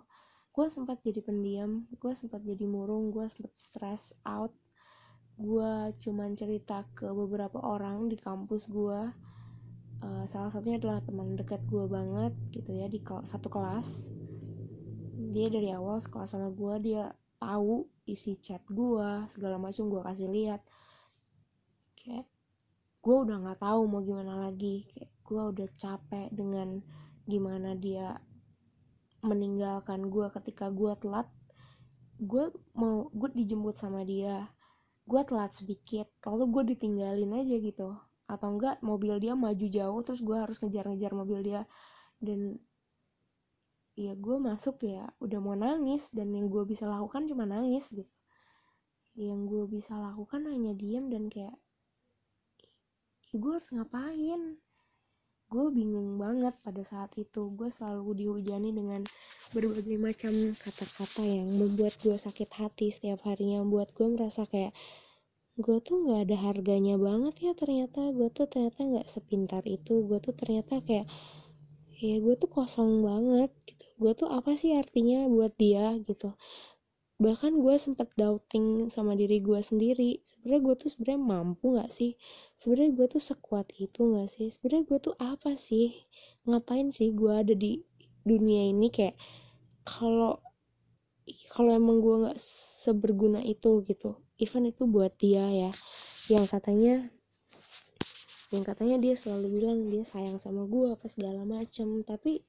Gue 0.55 0.71
sempat 0.71 1.03
jadi 1.03 1.19
pendiam 1.19 1.83
gue 1.99 2.11
sempat 2.15 2.39
jadi 2.47 2.63
murung 2.63 3.11
gue 3.11 3.27
sempat 3.27 3.51
stress 3.59 4.15
out 4.23 4.55
gue 5.39 5.95
cuman 6.03 6.35
cerita 6.35 6.83
ke 6.91 7.07
beberapa 7.15 7.63
orang 7.63 8.11
di 8.11 8.19
kampus 8.19 8.67
gue 8.67 9.07
uh, 10.03 10.25
salah 10.27 10.51
satunya 10.51 10.79
adalah 10.79 10.99
teman 11.03 11.39
dekat 11.39 11.63
gue 11.67 11.85
banget 11.87 12.35
gitu 12.51 12.75
ya 12.75 12.91
di 12.91 12.99
kel 12.99 13.23
satu 13.23 13.47
kelas. 13.47 13.87
Dia 15.31 15.47
dari 15.47 15.71
awal 15.71 16.03
sekolah 16.03 16.27
sama 16.27 16.51
gue 16.51 16.91
dia 16.91 17.11
tahu 17.39 17.87
isi 18.03 18.35
chat 18.43 18.59
gue 18.67 19.09
segala 19.31 19.55
macam 19.55 19.87
gue 19.87 20.01
kasih 20.03 20.27
lihat. 20.27 20.61
Kayak 21.95 22.27
gue 22.99 23.15
udah 23.15 23.37
nggak 23.39 23.59
tahu 23.63 23.81
mau 23.87 24.03
gimana 24.03 24.43
lagi. 24.43 24.87
Kayak 24.91 25.11
gue 25.23 25.41
udah 25.55 25.67
capek 25.79 26.27
dengan 26.35 26.83
gimana 27.23 27.79
dia 27.79 28.19
meninggalkan 29.23 30.11
gue 30.11 30.27
ketika 30.35 30.67
gue 30.67 30.91
telat. 30.99 31.31
Gue 32.19 32.51
mau 32.75 33.07
gue 33.15 33.31
dijemput 33.31 33.79
sama 33.79 34.03
dia 34.03 34.51
gue 35.09 35.21
telat 35.25 35.51
sedikit 35.57 36.05
lalu 36.21 36.43
gue 36.53 36.63
ditinggalin 36.77 37.31
aja 37.41 37.55
gitu. 37.57 37.89
Atau 38.29 38.47
enggak 38.53 38.77
mobil 38.85 39.17
dia 39.17 39.33
maju 39.33 39.65
jauh 39.65 39.99
terus 40.05 40.21
gue 40.21 40.37
harus 40.37 40.61
ngejar-ngejar 40.61 41.11
mobil 41.17 41.39
dia. 41.41 41.61
Dan 42.21 42.61
ya 43.97 44.13
gue 44.13 44.37
masuk 44.37 44.85
ya 44.85 45.09
udah 45.17 45.39
mau 45.41 45.57
nangis 45.57 46.07
dan 46.13 46.29
yang 46.31 46.47
gue 46.47 46.63
bisa 46.63 46.85
lakukan 46.85 47.25
cuma 47.25 47.49
nangis 47.49 47.89
gitu. 47.89 48.07
Yang 49.17 49.41
gue 49.49 49.63
bisa 49.81 49.97
lakukan 49.97 50.45
hanya 50.45 50.77
diem 50.77 51.09
dan 51.09 51.25
kayak 51.27 51.57
ya 53.33 53.35
gue 53.35 53.51
harus 53.51 53.69
ngapain? 53.73 54.61
Gue 55.49 55.65
bingung 55.73 56.21
banget 56.21 56.53
pada 56.61 56.85
saat 56.85 57.09
itu. 57.17 57.49
Gue 57.57 57.73
selalu 57.73 58.13
dihujani 58.13 58.69
dengan 58.69 59.01
berbagai 59.49 59.97
macam 59.97 60.33
kata-kata 60.57 61.25
yang 61.25 61.49
membuat 61.49 61.97
gue 62.01 62.15
sakit 62.15 62.49
hati 62.53 62.93
setiap 62.93 63.25
harinya 63.25 63.65
membuat 63.65 63.93
gue 63.97 64.05
merasa 64.05 64.45
kayak 64.45 64.73
gue 65.59 65.77
tuh 65.83 66.07
nggak 66.07 66.29
ada 66.29 66.37
harganya 66.39 66.95
banget 66.95 67.35
ya 67.43 67.51
ternyata 67.51 68.15
gue 68.15 68.31
tuh 68.31 68.47
ternyata 68.47 68.79
nggak 68.85 69.07
sepintar 69.11 69.65
itu 69.67 70.05
gue 70.07 70.17
tuh 70.23 70.31
ternyata 70.31 70.79
kayak 70.85 71.09
ya 71.99 72.15
gue 72.23 72.35
tuh 72.39 72.47
kosong 72.47 73.03
banget 73.03 73.51
gitu. 73.67 73.85
Gue 73.99 74.15
tuh 74.15 74.31
apa 74.31 74.55
sih 74.55 74.71
artinya 74.71 75.27
buat 75.27 75.51
dia 75.59 75.99
gitu? 76.07 76.31
Bahkan 77.19 77.59
gue 77.59 77.75
sempet 77.75 78.07
doubting 78.15 78.87
sama 78.87 79.11
diri 79.19 79.43
gue 79.43 79.59
sendiri 79.59 80.23
sebenarnya 80.23 80.61
gue 80.63 80.75
tuh 80.79 80.89
sebenarnya 80.95 81.19
mampu 81.19 81.75
nggak 81.75 81.91
sih? 81.91 82.15
Sebenarnya 82.55 82.95
gue 82.95 83.07
tuh 83.19 83.23
sekuat 83.23 83.67
itu 83.75 83.99
nggak 83.99 84.31
sih? 84.31 84.47
Sebenarnya 84.47 84.83
gue 84.87 84.99
tuh 85.11 85.15
apa 85.19 85.59
sih? 85.59 85.91
Ngapain 86.47 86.87
sih 86.95 87.11
gue 87.11 87.33
ada 87.35 87.51
di 87.51 87.83
dunia 88.29 88.69
ini 88.69 88.93
kayak 88.93 89.17
kalau 89.81 90.37
kalau 91.49 91.73
emang 91.73 91.97
gue 92.01 92.15
nggak 92.29 92.39
seberguna 92.85 93.41
itu 93.41 93.81
gitu 93.85 94.21
even 94.37 94.69
itu 94.69 94.85
buat 94.85 95.13
dia 95.17 95.49
ya 95.49 95.71
yang 96.29 96.45
katanya 96.45 97.09
yang 98.49 98.65
katanya 98.65 98.97
dia 98.97 99.13
selalu 99.13 99.61
bilang 99.61 99.89
dia 99.89 100.01
sayang 100.05 100.41
sama 100.41 100.65
gue 100.65 100.93
apa 100.93 101.05
segala 101.05 101.45
macem 101.45 102.01
tapi 102.01 102.41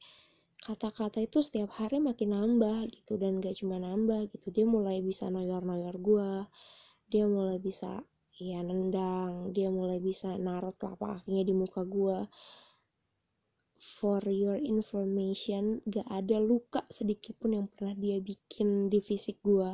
kata-kata 0.60 1.24
itu 1.24 1.40
setiap 1.40 1.72
hari 1.76 2.00
makin 2.00 2.36
nambah 2.36 2.88
gitu 2.92 3.16
dan 3.16 3.40
gak 3.40 3.56
cuma 3.56 3.80
nambah 3.80 4.28
gitu 4.28 4.52
dia 4.52 4.68
mulai 4.68 5.00
bisa 5.00 5.32
noyor-noyor 5.32 5.96
gue 5.96 6.30
dia 7.08 7.24
mulai 7.24 7.56
bisa 7.56 8.04
ya 8.40 8.60
nendang 8.64 9.52
dia 9.52 9.68
mulai 9.68 10.00
bisa 10.00 10.36
naruh 10.36 10.72
telapak 10.76 11.20
kakinya 11.20 11.44
di 11.44 11.54
muka 11.56 11.84
gue 11.84 12.18
for 13.80 14.20
your 14.28 14.60
information 14.60 15.80
gak 15.88 16.04
ada 16.12 16.36
luka 16.36 16.84
sedikit 16.92 17.32
pun 17.40 17.56
yang 17.56 17.66
pernah 17.72 17.96
dia 17.96 18.20
bikin 18.20 18.92
di 18.92 19.00
fisik 19.00 19.40
gue 19.40 19.72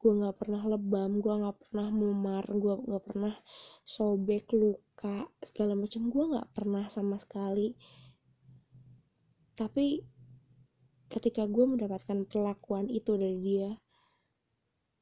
gue 0.00 0.12
gak 0.24 0.40
pernah 0.40 0.64
lebam 0.64 1.20
gue 1.20 1.34
gak 1.36 1.58
pernah 1.68 1.92
memar 1.92 2.48
gue 2.48 2.74
gak 2.88 3.04
pernah 3.04 3.34
sobek 3.82 4.54
luka 4.54 5.26
segala 5.42 5.74
macam. 5.74 6.08
Gue 6.08 6.24
gak 6.32 6.50
pernah 6.54 6.86
sama 6.86 7.18
sekali. 7.18 7.74
Tapi 9.58 10.00
ketika 11.12 11.44
gue 11.44 11.64
mendapatkan 11.68 12.24
perlakuan 12.24 12.88
itu 12.88 13.14
dari 13.20 13.38
dia 13.42 13.70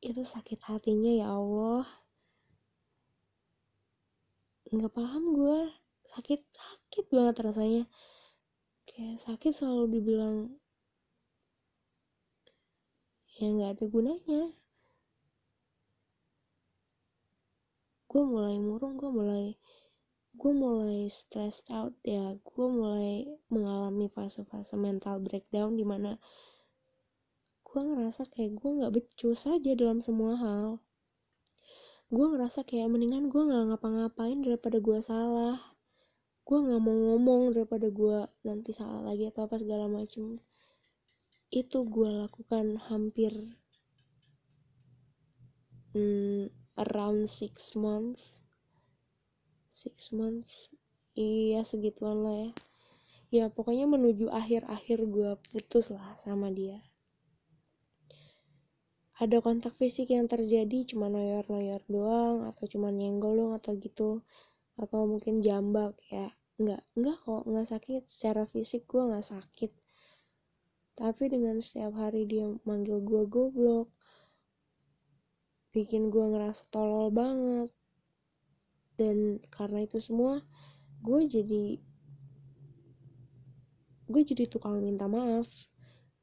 itu 0.01 0.25
sakit 0.25 0.59
hatinya 0.65 1.13
ya 1.13 1.29
Allah. 1.31 1.85
Nggak 4.71 4.95
paham 4.95 5.25
gue 5.35 5.61
sakit 6.11 6.41
sakit 6.51 7.07
banget 7.15 7.37
rasanya 7.47 7.85
kayak 8.91 9.23
sakit 9.23 9.55
selalu 9.55 10.03
dibilang 10.03 10.37
ya 13.39 13.47
nggak 13.55 13.73
ada 13.79 13.85
gunanya. 13.87 14.43
Gue 18.11 18.23
mulai 18.27 18.59
murung 18.59 18.99
gue 18.99 19.07
mulai 19.15 19.55
gue 20.35 20.53
mulai 20.53 21.07
stressed 21.07 21.71
out 21.71 21.95
ya. 22.03 22.35
Gue 22.43 22.67
mulai 22.67 23.31
mengalami 23.47 24.11
fase-fase 24.11 24.75
mental 24.75 25.23
breakdown 25.23 25.79
di 25.79 25.87
mana 25.87 26.19
gue 27.63 27.81
ngerasa 27.81 28.27
kayak 28.27 28.59
gue 28.59 28.71
nggak 28.83 28.93
becus 28.99 29.47
aja 29.47 29.73
dalam 29.79 30.03
semua 30.03 30.35
hal. 30.35 30.83
Gue 32.11 32.27
ngerasa 32.27 32.67
kayak 32.67 32.91
mendingan 32.91 33.31
gue 33.31 33.39
nggak 33.39 33.71
ngapa-ngapain 33.71 34.43
daripada 34.43 34.83
gue 34.83 34.99
salah 34.99 35.70
gue 36.47 36.59
nggak 36.59 36.83
mau 36.83 36.97
ngomong 37.15 37.55
daripada 37.55 37.87
gue 37.89 38.27
nanti 38.43 38.75
salah 38.75 39.07
lagi 39.07 39.31
atau 39.31 39.47
apa 39.47 39.57
segala 39.61 39.87
macem. 39.87 40.43
Itu 41.51 41.87
gue 41.87 42.11
lakukan 42.27 42.79
hampir 42.91 43.33
hmm, 45.95 46.51
around 46.79 47.27
six 47.27 47.75
months. 47.75 48.43
Six 49.71 50.13
months 50.13 50.69
iya 51.15 51.63
segituan 51.63 52.23
lah 52.23 52.37
ya. 52.37 52.51
Ya 53.31 53.45
pokoknya 53.47 53.87
menuju 53.87 54.27
akhir-akhir 54.27 55.07
gue 55.07 55.31
putus 55.51 55.87
lah 55.95 56.19
sama 56.27 56.51
dia. 56.51 56.83
Ada 59.21 59.45
kontak 59.45 59.77
fisik 59.77 60.11
yang 60.11 60.27
terjadi 60.27 60.89
cuma 60.89 61.13
noyor-noyor 61.13 61.85
doang 61.93 62.49
atau 62.49 62.65
cuma 62.67 62.89
nyenggol 62.89 63.37
doang 63.37 63.55
atau 63.55 63.77
gitu 63.77 64.25
atau 64.81 65.05
mungkin 65.05 65.45
jambak 65.45 66.01
ya 66.09 66.33
nggak 66.61 66.83
nggak 66.97 67.17
kok 67.25 67.43
nggak 67.49 67.69
sakit. 67.69 68.03
Secara 68.09 68.43
fisik 68.49 68.89
gue 68.89 69.03
nggak 69.05 69.29
sakit. 69.29 69.73
Tapi 70.97 71.25
dengan 71.33 71.57
setiap 71.65 71.97
hari 71.97 72.29
dia 72.29 72.45
manggil 72.69 73.01
gue 73.01 73.25
goblok 73.25 73.89
bikin 75.73 76.11
gue 76.11 76.25
ngerasa 76.37 76.61
tolol 76.69 77.09
banget. 77.09 77.73
Dan 79.01 79.41
karena 79.49 79.89
itu 79.89 79.97
semua 80.05 80.45
gue 81.01 81.21
jadi 81.25 81.81
gue 84.11 84.23
jadi 84.27 84.45
tukang 84.51 84.85
minta 84.85 85.09
maaf. 85.09 85.49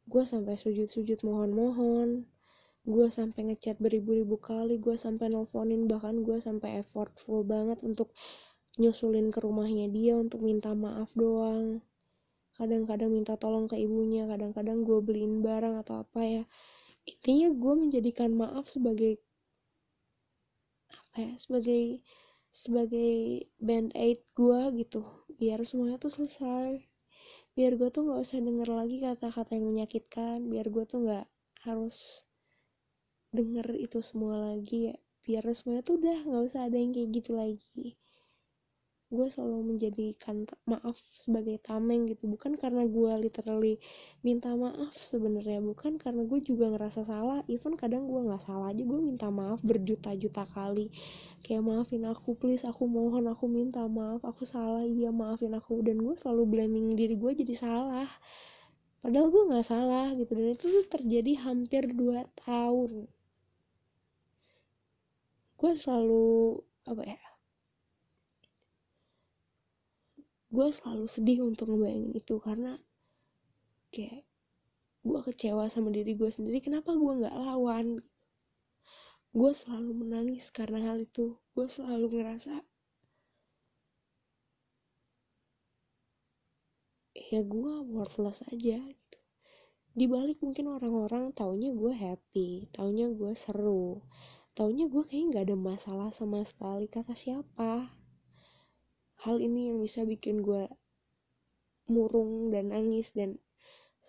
Gue 0.06 0.24
sampai 0.24 0.60
sujud-sujud 0.62 1.26
mohon-mohon. 1.26 2.30
Gue 2.88 3.12
sampai 3.12 3.52
ngechat 3.52 3.82
beribu-ribu 3.82 4.38
kali. 4.40 4.78
Gue 4.78 4.96
sampai 4.96 5.34
nelfonin 5.34 5.90
bahkan 5.90 6.22
gue 6.22 6.38
sampai 6.40 6.80
effortful 6.80 7.44
banget 7.44 7.82
untuk 7.84 8.14
nyusulin 8.78 9.34
ke 9.34 9.42
rumahnya 9.42 9.90
dia 9.90 10.14
untuk 10.14 10.46
minta 10.46 10.70
maaf 10.78 11.10
doang. 11.18 11.82
Kadang-kadang 12.58 13.10
minta 13.10 13.34
tolong 13.34 13.66
ke 13.66 13.78
ibunya 13.78 14.30
kadang-kadang 14.30 14.86
gue 14.86 15.02
beliin 15.02 15.42
barang 15.42 15.82
atau 15.82 16.06
apa 16.06 16.22
ya. 16.22 16.44
Intinya 17.10 17.50
gue 17.54 17.74
menjadikan 17.74 18.38
maaf 18.38 18.70
sebagai 18.70 19.18
apa 20.94 21.16
ya 21.26 21.34
sebagai 21.42 22.06
sebagai 22.54 23.50
band 23.58 23.98
aid 23.98 24.22
gue 24.38 24.62
gitu. 24.86 25.02
Biar 25.42 25.62
semuanya 25.66 25.98
tuh 25.98 26.14
selesai. 26.14 26.82
Biar 27.58 27.74
gue 27.82 27.90
tuh 27.90 28.06
nggak 28.06 28.22
usah 28.30 28.38
denger 28.38 28.70
lagi 28.70 28.98
kata-kata 29.02 29.58
yang 29.58 29.74
menyakitkan. 29.74 30.46
Biar 30.46 30.70
gue 30.70 30.86
tuh 30.86 31.02
nggak 31.02 31.26
harus 31.66 31.98
denger 33.34 33.74
itu 33.74 34.06
semua 34.06 34.54
lagi 34.54 34.94
ya. 34.94 34.96
Biar 35.26 35.50
semuanya 35.58 35.82
tuh 35.82 35.98
udah 35.98 36.18
nggak 36.30 36.44
usah 36.54 36.70
ada 36.70 36.78
yang 36.78 36.94
kayak 36.94 37.10
gitu 37.10 37.34
lagi 37.34 37.98
gue 39.08 39.28
selalu 39.32 39.72
menjadikan 39.76 40.44
maaf 40.68 41.00
sebagai 41.24 41.64
tameng 41.64 42.12
gitu. 42.12 42.28
Bukan 42.28 42.60
karena 42.60 42.84
gue 42.84 43.12
literally 43.24 43.80
minta 44.20 44.52
maaf 44.52 44.92
sebenarnya. 45.08 45.64
Bukan 45.64 45.96
karena 45.96 46.28
gue 46.28 46.40
juga 46.44 46.68
ngerasa 46.76 47.08
salah. 47.08 47.40
Even 47.48 47.80
kadang 47.80 48.12
gue 48.12 48.20
nggak 48.28 48.44
salah 48.44 48.76
aja 48.76 48.84
gue 48.84 49.00
minta 49.00 49.32
maaf 49.32 49.64
berjuta-juta 49.64 50.44
kali. 50.52 50.92
Kayak 51.40 51.64
maafin 51.64 52.04
aku 52.04 52.36
please 52.36 52.68
aku 52.68 52.84
mohon 52.84 53.32
aku 53.32 53.48
minta 53.48 53.88
maaf 53.88 54.20
aku 54.28 54.44
salah 54.44 54.84
iya 54.84 55.08
maafin 55.08 55.56
aku. 55.56 55.80
Dan 55.80 56.04
gue 56.04 56.16
selalu 56.20 56.44
blaming 56.44 57.00
diri 57.00 57.16
gue 57.16 57.32
jadi 57.32 57.56
salah. 57.56 58.12
Padahal 59.00 59.32
gue 59.32 59.44
nggak 59.56 59.68
salah 59.68 60.12
gitu. 60.20 60.36
Dan 60.36 60.52
itu 60.52 60.66
tuh 60.68 60.86
terjadi 60.92 61.48
hampir 61.48 61.88
2 61.96 62.28
tahun. 62.44 63.08
Gue 65.56 65.72
selalu 65.80 66.60
apa 66.88 67.04
ya 67.08 67.27
gue 70.48 70.68
selalu 70.72 71.06
sedih 71.12 71.44
untuk 71.44 71.68
ngebayangin 71.68 72.14
itu 72.16 72.36
karena 72.40 72.80
kayak 73.92 74.24
gue 75.08 75.20
kecewa 75.24 75.72
sama 75.72 75.90
diri 75.92 76.16
gue 76.20 76.28
sendiri. 76.32 76.60
Kenapa 76.60 76.92
gue 76.96 77.14
nggak 77.24 77.36
lawan? 77.36 78.04
Gue 79.32 79.52
selalu 79.56 79.92
menangis 80.08 80.52
karena 80.52 80.84
hal 80.88 81.04
itu. 81.04 81.40
Gue 81.56 81.68
selalu 81.72 82.06
ngerasa 82.16 82.64
ya 87.28 87.42
gue 87.44 87.74
worthless 87.92 88.40
aja 88.48 88.80
gitu. 88.80 89.20
Dibalik 89.98 90.40
mungkin 90.40 90.72
orang-orang 90.72 91.36
taunya 91.36 91.74
gue 91.76 91.92
happy 91.92 92.72
taunya 92.72 93.10
gue 93.12 93.34
seru 93.36 94.00
taunya 94.56 94.86
gue 94.88 95.04
kayak 95.04 95.24
nggak 95.34 95.44
ada 95.52 95.58
masalah 95.60 96.10
sama 96.14 96.44
sekali. 96.48 96.88
Kata 96.88 97.14
siapa 97.18 97.97
hal 99.28 99.44
ini 99.44 99.68
yang 99.68 99.84
bisa 99.84 100.08
bikin 100.08 100.40
gue 100.40 100.72
murung 101.92 102.48
dan 102.48 102.72
nangis 102.72 103.12
dan 103.12 103.36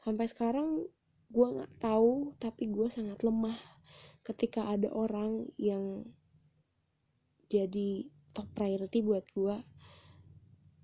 sampai 0.07 0.31
sekarang 0.31 0.87
gue 1.35 1.47
nggak 1.59 1.75
tahu 1.83 2.39
tapi 2.39 2.71
gue 2.71 2.87
sangat 2.87 3.19
lemah 3.27 3.59
ketika 4.23 4.71
ada 4.71 4.87
orang 4.95 5.51
yang 5.59 6.07
jadi 7.51 8.07
top 8.31 8.47
priority 8.55 9.03
buat 9.03 9.27
gue 9.35 9.59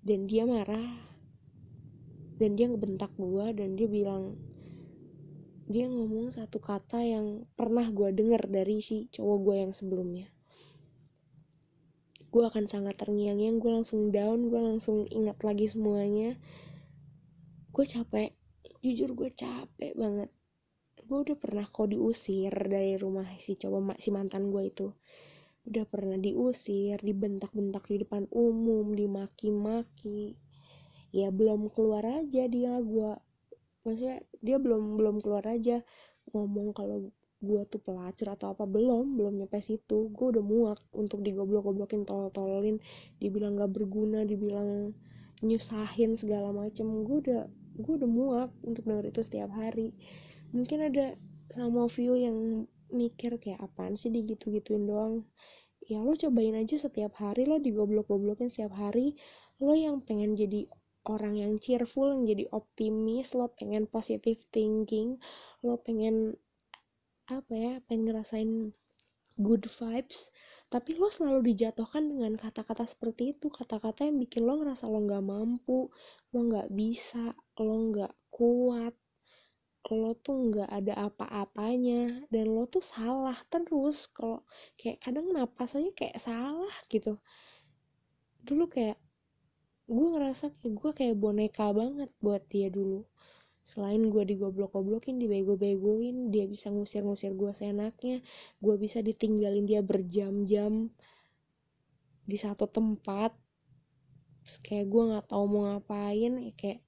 dan 0.03 0.27
dia 0.27 0.43
marah 0.43 0.99
dan 2.35 2.59
dia 2.59 2.67
ngebentak 2.67 3.15
gue 3.15 3.45
dan 3.55 3.79
dia 3.79 3.87
bilang 3.87 4.35
dia 5.71 5.87
ngomong 5.87 6.35
satu 6.35 6.59
kata 6.59 6.99
yang 7.07 7.47
pernah 7.55 7.87
gue 7.87 8.11
denger 8.11 8.51
dari 8.51 8.83
si 8.83 9.07
cowok 9.15 9.37
gue 9.47 9.55
yang 9.63 9.71
sebelumnya 9.71 10.34
gue 12.35 12.43
akan 12.43 12.67
sangat 12.67 12.99
terngiang-ngiang 12.99 13.63
gue 13.63 13.71
langsung 13.71 14.11
down 14.11 14.51
gue 14.51 14.59
langsung 14.59 15.07
ingat 15.07 15.39
lagi 15.39 15.71
semuanya. 15.71 16.35
Gue 17.71 17.87
capek 17.87 18.35
jujur 18.83 19.15
gue 19.15 19.31
capek 19.31 19.95
banget. 19.95 20.27
Gue 21.07 21.23
udah 21.23 21.39
pernah 21.39 21.63
kok 21.63 21.87
diusir 21.87 22.51
dari 22.51 22.99
rumah 22.99 23.23
si 23.39 23.55
cowok 23.55 24.03
si 24.03 24.11
mantan 24.11 24.51
gue 24.51 24.67
itu. 24.67 24.91
Udah 25.63 25.87
pernah 25.87 26.19
diusir 26.19 26.99
dibentak-bentak 26.99 27.87
di 27.87 28.03
depan 28.03 28.27
umum 28.35 28.91
dimaki-maki. 28.91 30.35
Ya 31.15 31.31
belum 31.31 31.71
keluar 31.71 32.03
aja 32.03 32.51
dia 32.51 32.83
gue 32.83 33.15
maksudnya 33.87 34.19
dia 34.43 34.59
belum 34.59 34.99
belum 34.99 35.23
keluar 35.23 35.47
aja. 35.47 35.87
Ngomong 36.35 36.75
kalau 36.75 37.15
gue 37.45 37.61
tuh 37.69 37.77
pelacur 37.77 38.33
atau 38.33 38.57
apa 38.57 38.65
belum 38.65 39.15
belum 39.21 39.45
nyampe 39.45 39.61
situ. 39.61 40.09
Gue 40.09 40.33
udah 40.33 40.43
muak 40.43 40.79
untuk 40.97 41.21
digoblok-goblokin 41.21 42.03
tolol-tololin 42.09 42.81
dibilang 43.21 43.55
gak 43.55 43.69
berguna 43.69 44.25
dibilang 44.25 44.91
nyusahin 45.45 46.17
segala 46.17 46.49
macem. 46.49 47.05
Gue 47.05 47.21
udah 47.21 47.41
gue 47.77 47.93
udah 48.01 48.09
muak 48.09 48.49
untuk 48.65 48.83
denger 48.89 49.13
itu 49.13 49.21
setiap 49.21 49.53
hari. 49.53 49.93
Mungkin 50.49 50.89
ada 50.89 51.13
sama 51.53 51.85
view 51.93 52.17
yang 52.17 52.65
mikir 52.89 53.37
kayak 53.37 53.61
apaan 53.61 53.93
sih 53.93 54.09
digitu-gituin 54.09 54.89
doang? 54.89 55.23
Ya 55.85 56.01
lo 56.01 56.17
cobain 56.17 56.57
aja 56.57 56.81
setiap 56.81 57.13
hari 57.21 57.45
lo 57.45 57.61
digoblok-goblokin 57.61 58.49
setiap 58.49 58.73
hari. 58.73 59.13
Lo 59.61 59.77
yang 59.77 60.01
pengen 60.01 60.33
jadi 60.33 60.65
orang 61.05 61.37
yang 61.37 61.53
cheerful 61.61 62.09
yang 62.09 62.25
jadi 62.25 62.49
optimis 62.49 63.37
lo 63.37 63.53
pengen 63.53 63.85
positive 63.85 64.41
thinking 64.49 65.21
lo 65.61 65.77
pengen 65.77 66.33
apa 67.29 67.53
ya 67.53 67.73
pengen 67.89 68.13
ngerasain 68.13 68.51
good 69.41 69.65
vibes 69.79 70.29
tapi 70.65 70.97
lo 70.97 71.13
selalu 71.13 71.53
dijatuhkan 71.53 72.03
dengan 72.09 72.33
kata-kata 72.35 72.89
seperti 72.89 73.37
itu. 73.37 73.53
Kata-kata 73.53 74.03
yang 74.09 74.17
bikin 74.17 74.43
lo 74.43 74.57
ngerasa 74.59 74.89
lo 74.89 74.99
nggak 75.05 75.23
mampu 75.23 75.93
lo 76.33 76.39
nggak 76.51 76.67
bisa 76.73 77.37
lo 77.61 77.75
nggak 77.93 78.13
kuat 78.33 78.91
lo 79.85 80.17
tuh 80.17 80.49
nggak 80.49 80.65
ada 80.65 80.97
apa-apanya 81.05 82.25
dan 82.33 82.45
lo 82.49 82.65
tuh 82.65 82.81
salah 82.81 83.37
terus. 83.53 84.09
Kalau 84.09 84.41
kayak 84.81 84.97
kadang 85.05 85.29
napas 85.29 85.77
aja 85.77 85.91
kayak 85.93 86.17
salah 86.17 86.73
gitu. 86.89 87.21
Dulu 88.41 88.65
kayak 88.65 88.97
gue 89.85 90.07
ngerasa 90.17 90.49
kayak 90.59 90.73
gue 90.81 90.91
kayak 90.97 91.15
boneka 91.21 91.69
banget 91.69 92.09
buat 92.17 92.41
dia 92.49 92.73
dulu 92.73 93.05
selain 93.65 94.13
gue 94.13 94.23
digoblok-goblokin 94.29 95.17
dibego-begoin 95.17 96.29
dia 96.29 96.45
bisa 96.45 96.69
ngusir-ngusir 96.69 97.33
gue 97.33 97.49
seenaknya 97.49 98.21
gue 98.61 98.75
bisa 98.77 99.01
ditinggalin 99.01 99.65
dia 99.65 99.81
berjam-jam 99.81 100.93
di 102.25 102.37
satu 102.37 102.65
tempat. 102.69 103.33
Terus 104.45 104.57
kayak 104.61 104.85
gue 104.89 105.03
nggak 105.09 105.25
tahu 105.29 105.43
mau 105.49 105.63
ngapain 105.73 106.33
ya 106.41 106.53
kayak 106.53 106.79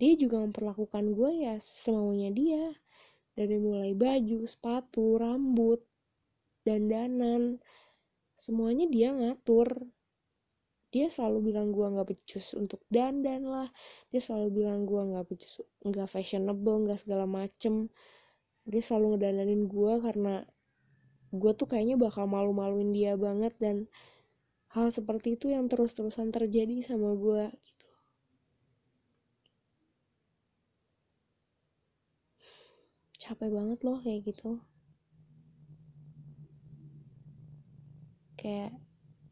dia 0.00 0.16
juga 0.16 0.40
memperlakukan 0.40 1.12
gue 1.12 1.30
ya 1.44 1.54
semaunya 1.84 2.28
dia. 2.32 2.64
Dari 3.36 3.56
mulai 3.56 3.96
baju 3.96 4.44
sepatu 4.44 5.16
rambut 5.16 5.80
dandanan 6.60 7.56
semuanya 8.36 8.84
dia 8.88 9.16
ngatur 9.16 9.88
dia 10.90 11.06
selalu 11.06 11.54
bilang 11.54 11.70
gue 11.70 11.86
nggak 11.86 12.08
becus 12.10 12.50
untuk 12.58 12.82
dandan 12.90 13.46
lah. 13.46 13.68
Dia 14.10 14.18
selalu 14.18 14.48
bilang 14.62 14.82
gue 14.90 15.02
nggak 15.14 15.26
becus 15.30 15.62
nggak 15.86 16.10
fashionable 16.10 16.76
nggak 16.86 17.00
segala 17.06 17.30
macem. 17.30 17.86
Dia 18.66 18.82
selalu 18.82 19.14
ngedandanin 19.14 19.70
gue 19.70 19.92
karena 20.02 20.34
gue 21.30 21.52
tuh 21.54 21.70
kayaknya 21.70 21.94
bakal 21.94 22.26
malu-maluin 22.26 22.90
dia 22.90 23.14
banget 23.14 23.54
dan 23.62 23.86
hal 24.74 24.90
seperti 24.90 25.38
itu 25.38 25.54
yang 25.54 25.70
terus-terusan 25.70 26.34
terjadi 26.34 26.82
sama 26.82 27.14
gue 27.14 27.54
gitu. 27.54 27.88
Capek 33.22 33.50
banget 33.54 33.78
loh 33.86 34.02
kayak 34.02 34.26
gitu. 34.26 34.58
Kayak 38.34 38.74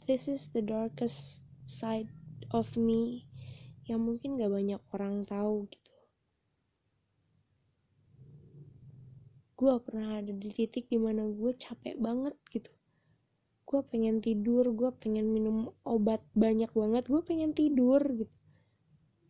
this 0.07 0.31
is 0.31 0.47
the 0.55 0.62
darkest 0.62 1.48
side 1.68 2.09
of 2.57 2.72
me 2.81 3.28
yang 3.85 4.00
mungkin 4.00 4.40
gak 4.40 4.48
banyak 4.48 4.81
orang 4.96 5.28
tahu 5.28 5.68
gitu. 5.68 5.92
Gue 9.59 9.74
pernah 9.83 10.22
ada 10.22 10.33
di 10.33 10.48
titik 10.54 10.88
di 10.88 10.96
mana 10.96 11.28
gue 11.28 11.52
capek 11.52 11.98
banget 12.00 12.33
gitu. 12.48 12.70
Gue 13.68 13.85
pengen 13.85 14.24
tidur 14.24 14.64
gue 14.72 14.88
pengen 14.96 15.28
minum 15.28 15.76
obat 15.85 16.24
banyak 16.33 16.72
banget 16.72 17.04
gue 17.04 17.20
pengen 17.20 17.52
tidur 17.52 18.00
gitu. 18.16 18.33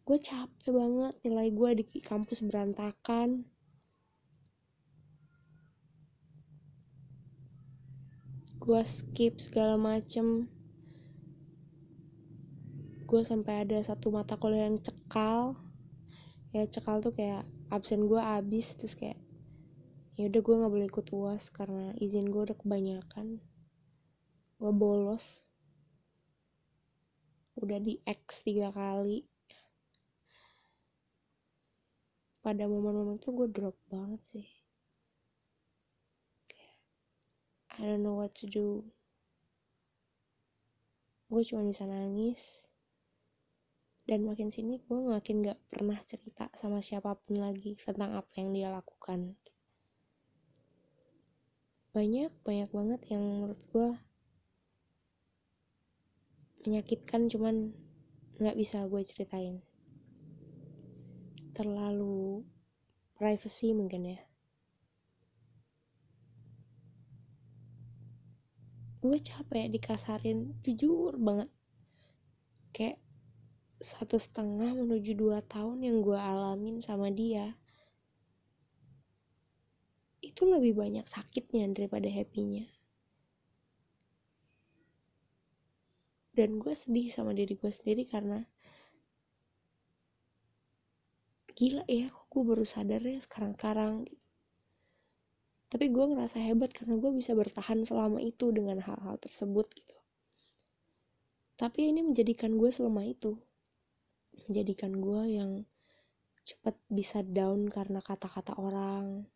Gue 0.06 0.18
capek 0.20 0.68
banget 0.68 1.14
nilai 1.24 1.48
gue 1.50 1.70
di 1.80 1.84
kampus 2.04 2.44
berantakan. 2.44 3.48
Gue 8.60 8.84
skip 8.84 9.40
segala 9.40 9.80
macem 9.80 10.57
gue 13.08 13.24
sampai 13.24 13.64
ada 13.64 13.80
satu 13.80 14.12
mata 14.12 14.36
kuliah 14.36 14.68
yang 14.68 14.84
cekal. 14.84 15.56
Ya 16.52 16.68
cekal 16.68 17.00
tuh 17.00 17.16
kayak 17.16 17.48
absen 17.72 18.04
gue 18.04 18.20
abis 18.20 18.76
terus 18.76 18.92
kayak 18.92 19.16
ya 20.20 20.28
udah 20.28 20.40
gue 20.44 20.54
nggak 20.60 20.72
boleh 20.76 20.86
ikut 20.92 21.06
uas 21.16 21.48
karena 21.48 21.96
izin 21.96 22.28
gue 22.28 22.52
udah 22.52 22.56
kebanyakan. 22.60 23.40
Gue 24.60 24.72
bolos. 24.76 25.24
Udah 27.56 27.80
di 27.80 27.96
X 28.04 28.44
tiga 28.44 28.68
kali. 28.76 29.24
Pada 32.44 32.68
momen-momen 32.68 33.16
itu 33.16 33.32
gue 33.32 33.48
drop 33.48 33.76
banget 33.88 34.20
sih. 34.36 34.48
I 37.80 37.88
don't 37.88 38.04
know 38.04 38.20
what 38.20 38.36
to 38.44 38.44
do. 38.44 38.84
Gue 41.32 41.40
cuma 41.48 41.64
bisa 41.64 41.88
nangis 41.88 42.67
dan 44.08 44.24
makin 44.24 44.48
sini 44.48 44.80
gue 44.88 44.96
makin 45.04 45.44
gak 45.44 45.60
pernah 45.68 46.00
cerita 46.08 46.48
sama 46.56 46.80
siapa 46.80 47.12
pun 47.12 47.44
lagi 47.44 47.76
tentang 47.76 48.16
apa 48.16 48.32
yang 48.40 48.56
dia 48.56 48.72
lakukan. 48.72 49.36
Banyak 51.92 52.32
banyak 52.40 52.72
banget 52.72 53.00
yang 53.12 53.20
menurut 53.20 53.60
gue 53.68 53.88
menyakitkan 56.64 57.28
cuman 57.28 57.76
gak 58.40 58.56
bisa 58.56 58.88
gue 58.88 59.02
ceritain. 59.04 59.60
Terlalu 61.52 62.48
privacy 63.12 63.76
mungkin 63.76 64.16
ya. 64.16 64.20
Gue 69.04 69.20
capek 69.20 69.68
dikasarin 69.68 70.56
jujur 70.64 71.12
banget. 71.20 71.52
Kayak 72.72 73.04
satu 73.78 74.18
setengah 74.18 74.74
menuju 74.74 75.14
dua 75.14 75.38
tahun 75.46 75.86
yang 75.86 76.02
gue 76.02 76.18
alamin 76.18 76.82
sama 76.82 77.14
dia 77.14 77.54
itu 80.18 80.42
lebih 80.42 80.74
banyak 80.74 81.06
sakitnya 81.06 81.70
daripada 81.70 82.06
happynya. 82.10 82.66
Dan 86.34 86.62
gue 86.62 86.74
sedih 86.74 87.10
sama 87.10 87.34
diri 87.34 87.58
gue 87.58 87.70
sendiri 87.70 88.06
karena 88.06 88.46
gila 91.58 91.82
ya 91.90 92.06
kok 92.14 92.26
gue 92.30 92.42
baru 92.46 92.62
sadar 92.62 93.02
ya 93.02 93.18
sekarang-karang 93.18 94.06
gitu. 94.06 94.22
tapi 95.74 95.90
gue 95.90 96.04
ngerasa 96.14 96.38
hebat 96.38 96.70
karena 96.70 96.94
gue 97.02 97.10
bisa 97.18 97.34
bertahan 97.34 97.82
selama 97.82 98.22
itu 98.22 98.54
dengan 98.54 98.78
hal-hal 98.78 99.18
tersebut 99.18 99.66
gitu. 99.74 99.96
Tapi 101.58 101.90
ini 101.90 102.06
menjadikan 102.06 102.54
gue 102.54 102.70
selama 102.70 103.02
itu 103.02 103.34
menjadikan 104.46 104.94
gue 104.94 105.22
yang 105.34 105.50
cepat 106.48 106.78
bisa 106.88 107.20
down 107.20 107.68
karena 107.68 108.00
kata-kata 108.00 108.56
orang. 108.56 109.28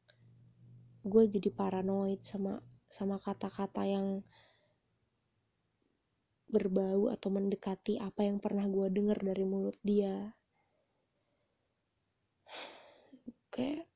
Gue 1.04 1.28
jadi 1.28 1.52
paranoid 1.52 2.24
sama 2.24 2.62
sama 2.88 3.20
kata-kata 3.20 3.84
yang 3.84 4.24
berbau 6.52 7.08
atau 7.08 7.28
mendekati 7.32 7.96
apa 7.96 8.28
yang 8.28 8.36
pernah 8.36 8.68
gue 8.68 8.88
dengar 8.92 9.16
dari 9.20 9.44
mulut 9.44 9.76
dia. 9.80 10.36
Kayak 13.52 13.88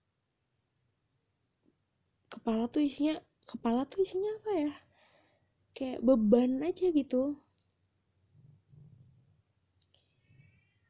kepala 2.33 2.69
tuh 2.69 2.85
isinya 2.85 3.17
kepala 3.49 3.85
tuh 3.89 4.05
isinya 4.05 4.33
apa 4.41 4.53
ya? 4.57 4.73
Kayak 5.77 6.01
beban 6.05 6.65
aja 6.65 6.89
gitu 6.89 7.46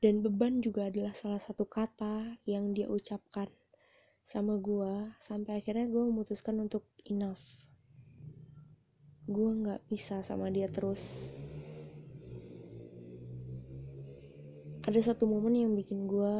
dan 0.07 0.23
beban 0.23 0.62
juga 0.62 0.87
adalah 0.87 1.11
salah 1.19 1.42
satu 1.42 1.66
kata 1.66 2.38
yang 2.47 2.71
dia 2.71 2.87
ucapkan 2.87 3.51
sama 4.23 4.55
gue 4.55 5.11
sampai 5.19 5.59
akhirnya 5.59 5.90
gue 5.90 5.99
memutuskan 5.99 6.62
untuk 6.62 6.87
enough. 7.11 7.42
Gue 9.27 9.51
nggak 9.51 9.83
bisa 9.90 10.23
sama 10.23 10.47
dia 10.55 10.71
terus. 10.71 11.03
Ada 14.87 15.11
satu 15.11 15.27
momen 15.27 15.59
yang 15.59 15.75
bikin 15.75 16.07
gue 16.07 16.38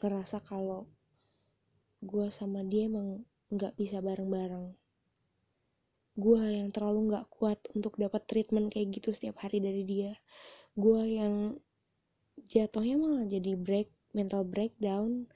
ngerasa 0.00 0.40
kalau 0.40 0.88
gue 2.00 2.32
sama 2.32 2.64
dia 2.64 2.88
emang 2.88 3.28
nggak 3.52 3.76
bisa 3.76 4.00
bareng-bareng 4.00 4.72
gue 6.12 6.42
yang 6.44 6.68
terlalu 6.68 7.12
nggak 7.12 7.26
kuat 7.32 7.58
untuk 7.72 7.96
dapat 7.96 8.28
treatment 8.28 8.68
kayak 8.68 8.92
gitu 9.00 9.16
setiap 9.16 9.40
hari 9.40 9.64
dari 9.64 9.82
dia. 9.88 10.12
Gue 10.76 11.20
yang 11.20 11.56
jatuhnya 12.48 12.96
malah 13.00 13.24
jadi 13.24 13.56
break 13.56 13.88
mental 14.12 14.44
breakdown. 14.44 15.28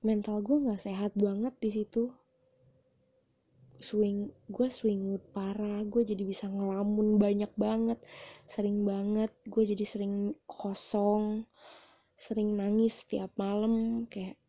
Mental 0.00 0.40
gue 0.40 0.56
nggak 0.56 0.80
sehat 0.80 1.12
banget 1.16 1.52
di 1.60 1.70
situ. 1.72 2.08
Swing 3.76 4.32
gue 4.48 4.68
swing 4.72 5.04
mood 5.04 5.24
parah 5.36 5.84
gue 5.84 6.00
jadi 6.00 6.24
bisa 6.24 6.48
ngelamun 6.48 7.20
banyak 7.20 7.52
banget 7.60 8.00
sering 8.48 8.88
banget. 8.88 9.28
Gue 9.44 9.68
jadi 9.68 9.84
sering 9.84 10.32
kosong 10.48 11.44
sering 12.16 12.56
nangis 12.56 13.04
setiap 13.04 13.28
malam 13.36 14.08
kayak 14.08 14.40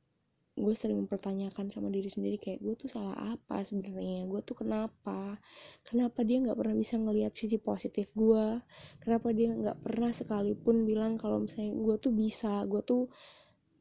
gue 0.57 0.73
sering 0.73 1.05
mempertanyakan 1.05 1.69
sama 1.69 1.93
diri 1.93 2.09
sendiri 2.09 2.41
kayak 2.41 2.59
gue 2.65 2.73
tuh 2.73 2.89
salah 2.89 3.37
apa 3.37 3.61
sebenarnya? 3.61 4.25
Gue 4.25 4.41
tuh 4.41 4.57
kenapa? 4.57 5.37
Kenapa 5.85 6.25
dia 6.25 6.41
nggak 6.41 6.57
pernah 6.57 6.75
bisa 6.75 6.97
ngelihat 6.97 7.37
sisi 7.37 7.61
positif 7.61 8.09
gue? 8.17 8.57
Kenapa 8.99 9.29
dia 9.37 9.53
nggak 9.53 9.85
pernah 9.85 10.09
sekalipun 10.09 10.89
bilang 10.89 11.21
kalau 11.21 11.45
misalnya 11.45 11.77
gue 11.77 11.95
tuh 12.01 12.11
bisa 12.11 12.65
gue 12.65 12.81
tuh 12.81 13.13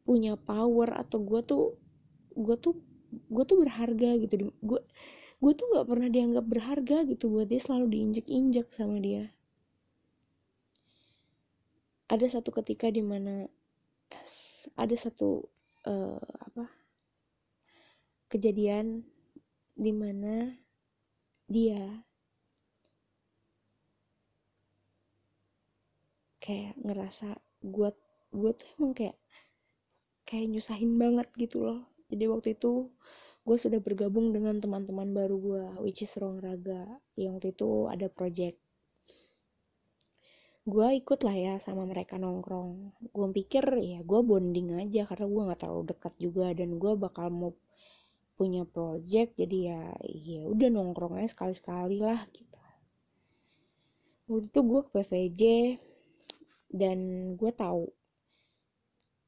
punya 0.04 0.36
power 0.36 0.92
atau 0.94 1.18
gue 1.24 1.40
tuh 1.42 1.64
gue 2.36 2.56
tuh 2.60 2.76
gue 3.10 3.44
tuh 3.48 3.56
berharga 3.58 4.20
gitu 4.20 4.52
gue 4.52 4.80
gue 5.36 5.52
tuh 5.52 5.66
nggak 5.72 5.86
pernah 5.88 6.08
dianggap 6.12 6.44
berharga 6.44 6.96
gitu 7.08 7.32
buat 7.32 7.48
dia 7.48 7.60
selalu 7.60 7.92
diinjek-injek 7.92 8.68
sama 8.76 9.00
dia. 9.00 9.32
Ada 12.06 12.38
satu 12.38 12.54
ketika 12.54 12.92
di 12.92 13.02
mana 13.02 13.48
ada 14.76 14.96
satu 14.96 15.55
uh, 15.86 16.20
apa 16.20 16.64
kejadian 18.28 19.06
di 19.76 19.92
mana 19.94 20.50
dia 21.46 22.02
kayak 26.42 26.74
ngerasa 26.78 27.38
gue 27.62 27.90
gue 28.34 28.52
tuh 28.54 28.68
emang 28.78 28.94
kayak 28.94 29.16
kayak 30.26 30.50
nyusahin 30.50 30.98
banget 30.98 31.30
gitu 31.38 31.62
loh. 31.62 31.80
Jadi 32.10 32.24
waktu 32.30 32.48
itu 32.58 32.90
gue 33.46 33.56
sudah 33.58 33.78
bergabung 33.78 34.34
dengan 34.34 34.58
teman-teman 34.58 35.14
baru 35.14 35.36
gue 35.38 35.64
which 35.86 36.02
is 36.02 36.10
Ruang 36.18 36.42
Raga 36.42 36.82
yang 37.14 37.38
waktu 37.38 37.54
itu 37.54 37.86
ada 37.86 38.10
project 38.10 38.58
gue 40.66 40.88
ikut 40.98 41.20
lah 41.22 41.36
ya 41.36 41.54
sama 41.62 41.86
mereka 41.86 42.18
nongkrong. 42.18 42.70
Gue 43.14 43.26
pikir 43.30 43.64
ya 43.80 44.02
gue 44.02 44.20
bonding 44.20 44.68
aja 44.82 45.06
karena 45.06 45.26
gue 45.30 45.42
nggak 45.46 45.60
terlalu 45.62 45.82
dekat 45.94 46.14
juga 46.18 46.46
dan 46.58 46.76
gue 46.82 46.92
bakal 46.98 47.26
mau 47.30 47.50
punya 48.34 48.66
project. 48.66 49.38
Jadi 49.38 49.58
ya 49.70 49.94
ya 50.04 50.42
udah 50.50 50.68
nongkrong 50.74 51.22
aja 51.22 51.30
sekali 51.30 51.54
sekali 51.54 51.96
lah 52.02 52.26
gitu. 52.34 52.58
Waktu 54.26 54.50
itu 54.50 54.60
gue 54.66 54.80
ke 54.82 54.90
PVJ 54.90 55.42
dan 56.74 56.98
gue 57.38 57.52
tahu 57.54 57.86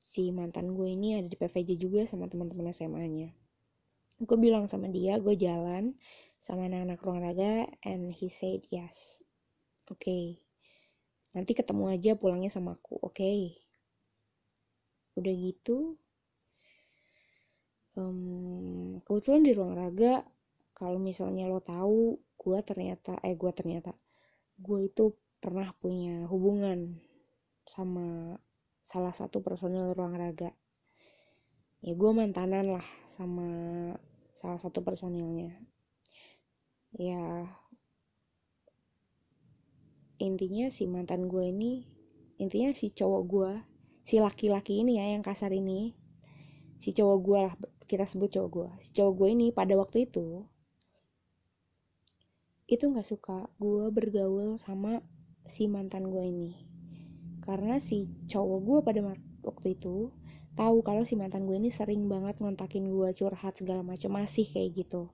si 0.03 0.35
mantan 0.35 0.75
gue 0.75 0.89
ini 0.91 1.23
ada 1.23 1.29
di 1.31 1.39
PVJ 1.39 1.79
juga 1.79 2.03
sama 2.11 2.27
teman-teman 2.27 2.75
SMA-nya 2.75 3.31
gue 4.19 4.35
bilang 4.35 4.67
sama 4.67 4.91
dia 4.91 5.15
gue 5.23 5.39
jalan 5.39 5.95
sama 6.43 6.67
anak-anak 6.67 6.99
ruang 7.07 7.23
raga 7.23 7.71
and 7.87 8.11
he 8.11 8.27
said 8.27 8.67
yes. 8.75 9.23
Oke. 9.87 10.03
okay. 10.03 10.48
Nanti 11.39 11.55
ketemu 11.55 11.95
aja 11.95 12.19
pulangnya 12.19 12.51
sama 12.51 12.75
aku 12.75 12.99
oke 12.99 13.15
okay. 13.15 13.55
udah 15.15 15.35
gitu 15.39 15.95
um, 17.95 18.99
kebetulan 19.07 19.47
di 19.47 19.53
ruang 19.55 19.79
raga 19.79 20.27
kalau 20.75 20.99
misalnya 20.99 21.47
lo 21.47 21.63
tahu 21.63 22.19
gue 22.19 22.59
ternyata 22.67 23.23
eh 23.23 23.39
gue 23.39 23.53
ternyata 23.55 23.95
gue 24.59 24.91
itu 24.91 25.15
pernah 25.39 25.71
punya 25.79 26.27
hubungan 26.27 26.99
sama 27.71 28.35
salah 28.83 29.15
satu 29.15 29.39
personil 29.39 29.95
ruang 29.95 30.19
raga 30.19 30.51
ya 31.79 31.95
gue 31.95 32.11
mantanan 32.11 32.75
lah 32.75 32.87
sama 33.15 33.47
salah 34.43 34.59
satu 34.59 34.83
personilnya 34.83 35.55
ya 36.99 37.47
intinya 40.19 40.71
si 40.71 40.87
mantan 40.91 41.27
gue 41.27 41.49
ini 41.49 41.87
intinya 42.39 42.75
si 42.75 42.91
cowok 42.95 43.23
gue 43.27 43.53
si 44.07 44.23
laki-laki 44.23 44.83
ini 44.83 44.99
ya 44.99 45.15
yang 45.15 45.23
kasar 45.23 45.51
ini 45.55 45.95
si 46.79 46.95
cowok 46.95 47.19
gue 47.23 47.39
lah 47.49 47.55
kita 47.91 48.05
sebut 48.07 48.31
cowok 48.35 48.51
gue 48.51 48.69
si 48.85 48.89
cowok 48.95 49.15
gue 49.15 49.29
ini 49.35 49.47
pada 49.51 49.75
waktu 49.75 50.07
itu 50.11 50.47
itu 52.69 52.85
nggak 52.85 53.09
suka 53.09 53.49
gue 53.57 53.89
bergaul 53.89 54.61
sama 54.61 55.01
si 55.49 55.65
mantan 55.67 56.13
gue 56.13 56.21
ini. 56.21 56.53
Karena 57.41 57.81
si 57.81 58.05
cowok 58.29 58.61
gue 58.61 58.79
pada 58.85 59.01
waktu 59.41 59.73
itu 59.73 60.13
tahu 60.53 60.85
kalau 60.85 61.09
si 61.09 61.17
mantan 61.17 61.49
gue 61.49 61.57
ini 61.57 61.73
sering 61.73 62.05
banget 62.13 62.37
ngontakin 62.45 62.93
gue 62.93 63.09
curhat 63.17 63.57
segala 63.57 63.81
macam 63.81 64.21
masih 64.21 64.45
kayak 64.45 64.85
gitu 64.85 65.09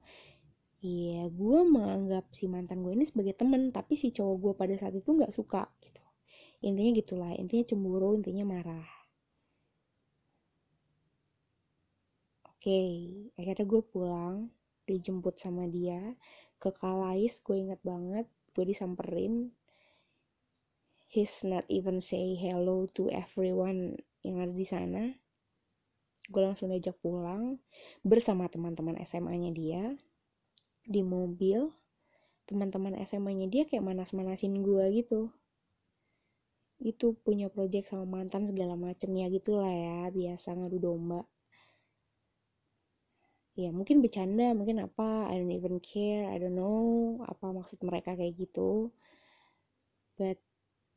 Iya, 0.91 1.21
gue 1.39 1.59
menganggap 1.75 2.25
si 2.39 2.45
mantan 2.55 2.79
gue 2.85 2.93
ini 2.97 3.05
sebagai 3.11 3.35
temen, 3.41 3.63
tapi 3.77 3.93
si 4.01 4.09
cowok 4.17 4.37
gue 4.43 4.53
pada 4.61 4.75
saat 4.81 4.95
itu 5.01 5.09
nggak 5.17 5.35
suka 5.39 5.63
gitu. 5.85 6.03
Intinya 6.69 6.91
gitulah, 7.01 7.33
intinya 7.43 7.65
cemburu, 7.71 8.11
intinya 8.19 8.45
marah. 8.53 8.87
Oke, 12.51 12.81
akhirnya 13.39 13.65
gue 13.73 13.83
pulang, 13.93 14.35
dijemput 14.89 15.35
sama 15.45 15.65
dia, 15.77 16.01
ke 16.63 16.71
Kalais 16.81 17.35
gue 17.45 17.57
inget 17.63 17.81
banget 17.91 18.27
gue 18.57 18.65
disamperin 18.71 19.35
he's 21.09 21.43
not 21.45 21.65
even 21.69 22.01
say 22.01 22.35
hello 22.35 22.87
to 22.95 23.09
everyone 23.11 23.97
yang 24.23 24.37
ada 24.43 24.53
di 24.53 24.67
sana 24.67 25.03
gue 26.33 26.41
langsung 26.47 26.69
diajak 26.73 26.97
pulang 27.05 27.43
bersama 28.11 28.45
teman-teman 28.53 28.97
SMA-nya 29.09 29.51
dia 29.61 29.83
di 30.85 31.01
mobil 31.01 31.73
teman-teman 32.45 33.01
SMA-nya 33.09 33.49
dia 33.49 33.63
kayak 33.65 33.85
manas-manasin 33.85 34.61
gue 34.61 34.85
gitu. 35.01 35.33
Itu 36.81 37.17
punya 37.25 37.49
project 37.49 37.89
sama 37.89 38.05
mantan 38.05 38.45
segala 38.45 38.77
macem 38.77 39.09
ya 39.17 39.27
gitulah 39.33 39.73
ya 39.73 40.13
biasa 40.13 40.53
ngadu 40.53 40.79
domba. 40.81 41.25
Ya 43.55 43.71
mungkin 43.71 44.03
bercanda 44.03 44.51
mungkin 44.53 44.83
apa 44.83 45.31
I 45.31 45.39
don't 45.41 45.55
even 45.55 45.79
care 45.79 46.27
I 46.29 46.37
don't 46.43 46.59
know 46.59 47.23
apa 47.25 47.55
maksud 47.55 47.81
mereka 47.87 48.13
kayak 48.19 48.37
gitu. 48.37 48.93
But 50.19 50.37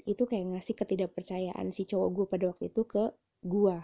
itu 0.04 0.24
kayak 0.24 0.56
ngasih 0.56 0.76
ketidakpercayaan 0.76 1.72
si 1.76 1.88
cowok 1.88 2.10
gue 2.16 2.26
pada 2.28 2.46
waktu 2.52 2.72
itu 2.72 2.84
ke 2.88 3.12
gue 3.44 3.78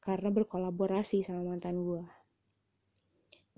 karena 0.00 0.28
berkolaborasi 0.32 1.22
sama 1.22 1.44
mantan 1.44 1.84
gue 1.84 2.02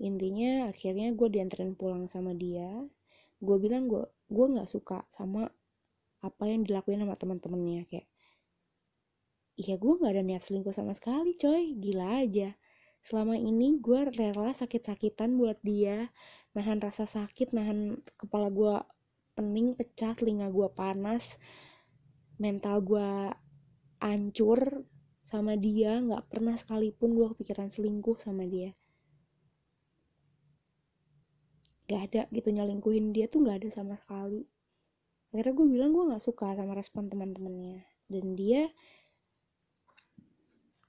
intinya 0.01 0.73
akhirnya 0.73 1.13
gue 1.13 1.27
dianterin 1.29 1.77
pulang 1.77 2.09
sama 2.09 2.33
dia. 2.33 2.69
Gue 3.37 3.57
bilang 3.61 3.85
gue 3.91 4.03
gue 4.31 4.45
nggak 4.53 4.69
suka 4.69 5.05
sama 5.13 5.45
apa 6.23 6.43
yang 6.49 6.65
dilakuin 6.65 7.03
sama 7.03 7.19
teman-temannya. 7.19 7.85
Kayak 7.85 8.07
iya 9.59 9.75
gue 9.77 9.93
nggak 9.93 10.13
ada 10.13 10.23
niat 10.25 10.43
selingkuh 10.45 10.73
sama 10.73 10.97
sekali 10.97 11.37
coy. 11.37 11.77
Gila 11.77 12.25
aja. 12.25 12.55
Selama 13.03 13.35
ini 13.37 13.77
gue 13.83 14.09
rela 14.09 14.55
sakit-sakitan 14.55 15.35
buat 15.37 15.59
dia. 15.61 16.09
Nahan 16.57 16.79
rasa 16.81 17.05
sakit 17.05 17.53
nahan 17.53 18.01
kepala 18.17 18.49
gue 18.49 18.75
pening 19.33 19.73
pecah 19.73 20.13
telinga 20.13 20.49
gue 20.53 20.69
panas 20.73 21.25
mental 22.37 22.81
gue 22.81 23.09
ancur 24.01 24.87
sama 25.21 25.53
dia. 25.59 26.01
Nggak 26.01 26.23
pernah 26.31 26.55
sekalipun 26.57 27.13
gue 27.13 27.27
kepikiran 27.35 27.69
selingkuh 27.69 28.17
sama 28.17 28.47
dia 28.49 28.73
gak 31.87 32.01
ada 32.11 32.21
gitu 32.31 32.49
nyelingkuhin 32.49 33.11
dia 33.11 33.27
tuh 33.27 33.43
gak 33.43 33.63
ada 33.63 33.69
sama 33.73 33.99
sekali. 33.99 34.47
Akhirnya 35.33 35.53
gue 35.57 35.67
bilang 35.67 35.91
gue 35.97 36.03
nggak 36.13 36.21
suka 36.21 36.53
sama 36.53 36.77
respon 36.77 37.09
teman-temannya. 37.09 37.81
Dan 38.05 38.37
dia 38.37 38.69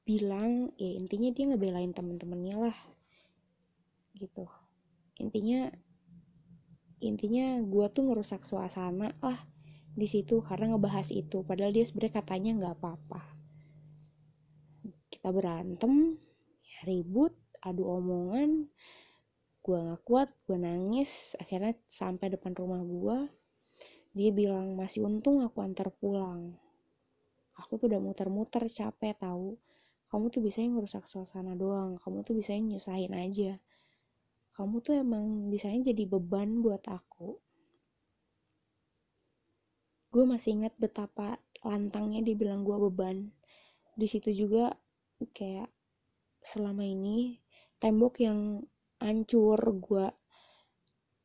bilang 0.04 0.68
ya 0.76 0.90
intinya 1.00 1.32
dia 1.32 1.44
ngebelain 1.48 1.96
temen-temennya 1.96 2.56
lah. 2.60 2.78
Gitu. 4.12 4.44
Intinya 5.16 5.72
intinya 7.00 7.64
gue 7.64 7.86
tuh 7.88 8.04
ngerusak 8.04 8.44
suasana 8.44 9.16
lah 9.24 9.40
di 9.96 10.04
situ 10.04 10.44
karena 10.44 10.76
ngebahas 10.76 11.08
itu. 11.08 11.40
Padahal 11.40 11.72
dia 11.72 11.88
sebenarnya 11.88 12.14
katanya 12.20 12.50
nggak 12.60 12.74
apa-apa. 12.84 13.22
Kita 15.08 15.32
berantem 15.32 16.20
ribut 16.84 17.32
adu 17.64 17.88
omongan 17.88 18.68
gue 19.64 19.78
nggak 19.80 20.02
kuat 20.04 20.28
gue 20.44 20.60
nangis 20.60 21.32
akhirnya 21.40 21.72
sampai 21.88 22.36
depan 22.36 22.52
rumah 22.52 22.84
gue 22.84 23.18
dia 24.14 24.30
bilang 24.30 24.78
masih 24.78 25.02
untung 25.02 25.42
aku 25.42 25.58
antar 25.58 25.90
pulang. 25.90 26.54
Aku 27.58 27.82
tuh 27.82 27.90
udah 27.90 27.98
muter-muter 27.98 28.62
capek 28.70 29.18
tahu. 29.18 29.58
Kamu 30.06 30.30
tuh 30.30 30.38
bisa 30.38 30.62
ngerusak 30.62 31.10
suasana 31.10 31.58
doang 31.58 31.98
kamu 31.98 32.22
tuh 32.22 32.38
bisa 32.38 32.54
nyusahin 32.54 33.10
aja. 33.10 33.58
Kamu 34.54 34.78
tuh 34.86 35.02
emang 35.02 35.50
bisanya 35.50 35.90
jadi 35.90 36.06
beban 36.06 36.62
buat 36.62 36.86
aku. 36.86 37.42
Gue 40.14 40.24
masih 40.30 40.62
ingat 40.62 40.78
betapa 40.78 41.42
lantangnya 41.66 42.22
dia 42.22 42.38
bilang 42.38 42.62
gue 42.62 42.78
beban. 42.78 43.34
Di 43.98 44.06
situ 44.06 44.30
juga 44.30 44.78
kayak 45.34 45.66
selama 46.46 46.86
ini 46.86 47.42
tembok 47.82 48.22
yang 48.22 48.62
hancur 49.04 49.60
gue 49.60 50.06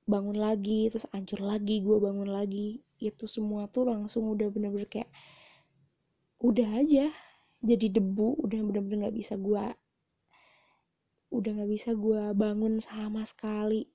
bangun 0.09 0.35
lagi 0.35 0.91
terus 0.91 1.07
hancur 1.15 1.39
lagi 1.39 1.79
gue 1.79 1.95
bangun 1.95 2.27
lagi. 2.27 2.83
Itu 2.99 3.31
semua 3.31 3.71
tuh 3.71 3.87
langsung 3.87 4.27
udah 4.35 4.51
bener-bener 4.51 4.91
kayak 4.91 5.07
udah 6.43 6.83
aja 6.83 7.11
jadi 7.59 7.87
debu 7.91 8.39
udah 8.39 8.59
bener-bener 8.63 9.07
nggak 9.07 9.17
bisa 9.19 9.35
gue 9.35 9.63
udah 11.29 11.51
nggak 11.59 11.71
bisa 11.71 11.93
gue 11.93 12.33
bangun 12.33 12.81
sama 12.83 13.23
sekali. 13.23 13.85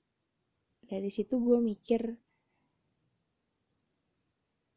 Dari 0.85 1.09
situ 1.11 1.37
gue 1.41 1.57
mikir 1.61 2.01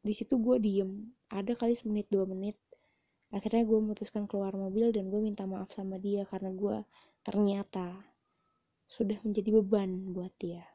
di 0.03 0.13
situ 0.15 0.37
gue 0.41 0.57
diem. 0.59 1.13
Ada 1.29 1.53
kali 1.55 1.77
semenit 1.77 2.09
dua 2.09 2.25
menit. 2.25 2.57
Akhirnya 3.29 3.61
gue 3.61 3.77
memutuskan 3.77 4.25
keluar 4.25 4.57
mobil 4.57 4.89
dan 4.89 5.07
gue 5.13 5.21
minta 5.21 5.45
maaf 5.45 5.69
sama 5.69 6.01
dia 6.01 6.25
karena 6.25 6.49
gue 6.49 6.81
ternyata 7.21 8.08
sudah 8.89 9.21
menjadi 9.21 9.53
beban 9.61 10.17
buat 10.17 10.33
dia. 10.41 10.65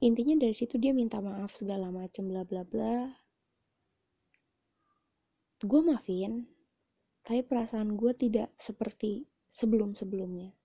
Intinya 0.00 0.40
dari 0.40 0.56
situ 0.56 0.80
dia 0.80 0.96
minta 0.96 1.20
maaf 1.20 1.52
segala 1.52 1.92
macam 1.92 2.32
bla 2.32 2.40
bla 2.48 2.64
bla. 2.64 3.12
Gue 5.60 5.80
maafin 5.84 6.48
tapi 7.20 7.44
perasaan 7.44 8.00
gue 8.00 8.16
tidak 8.16 8.48
seperti 8.56 9.28
sebelum-sebelumnya. 9.52 10.56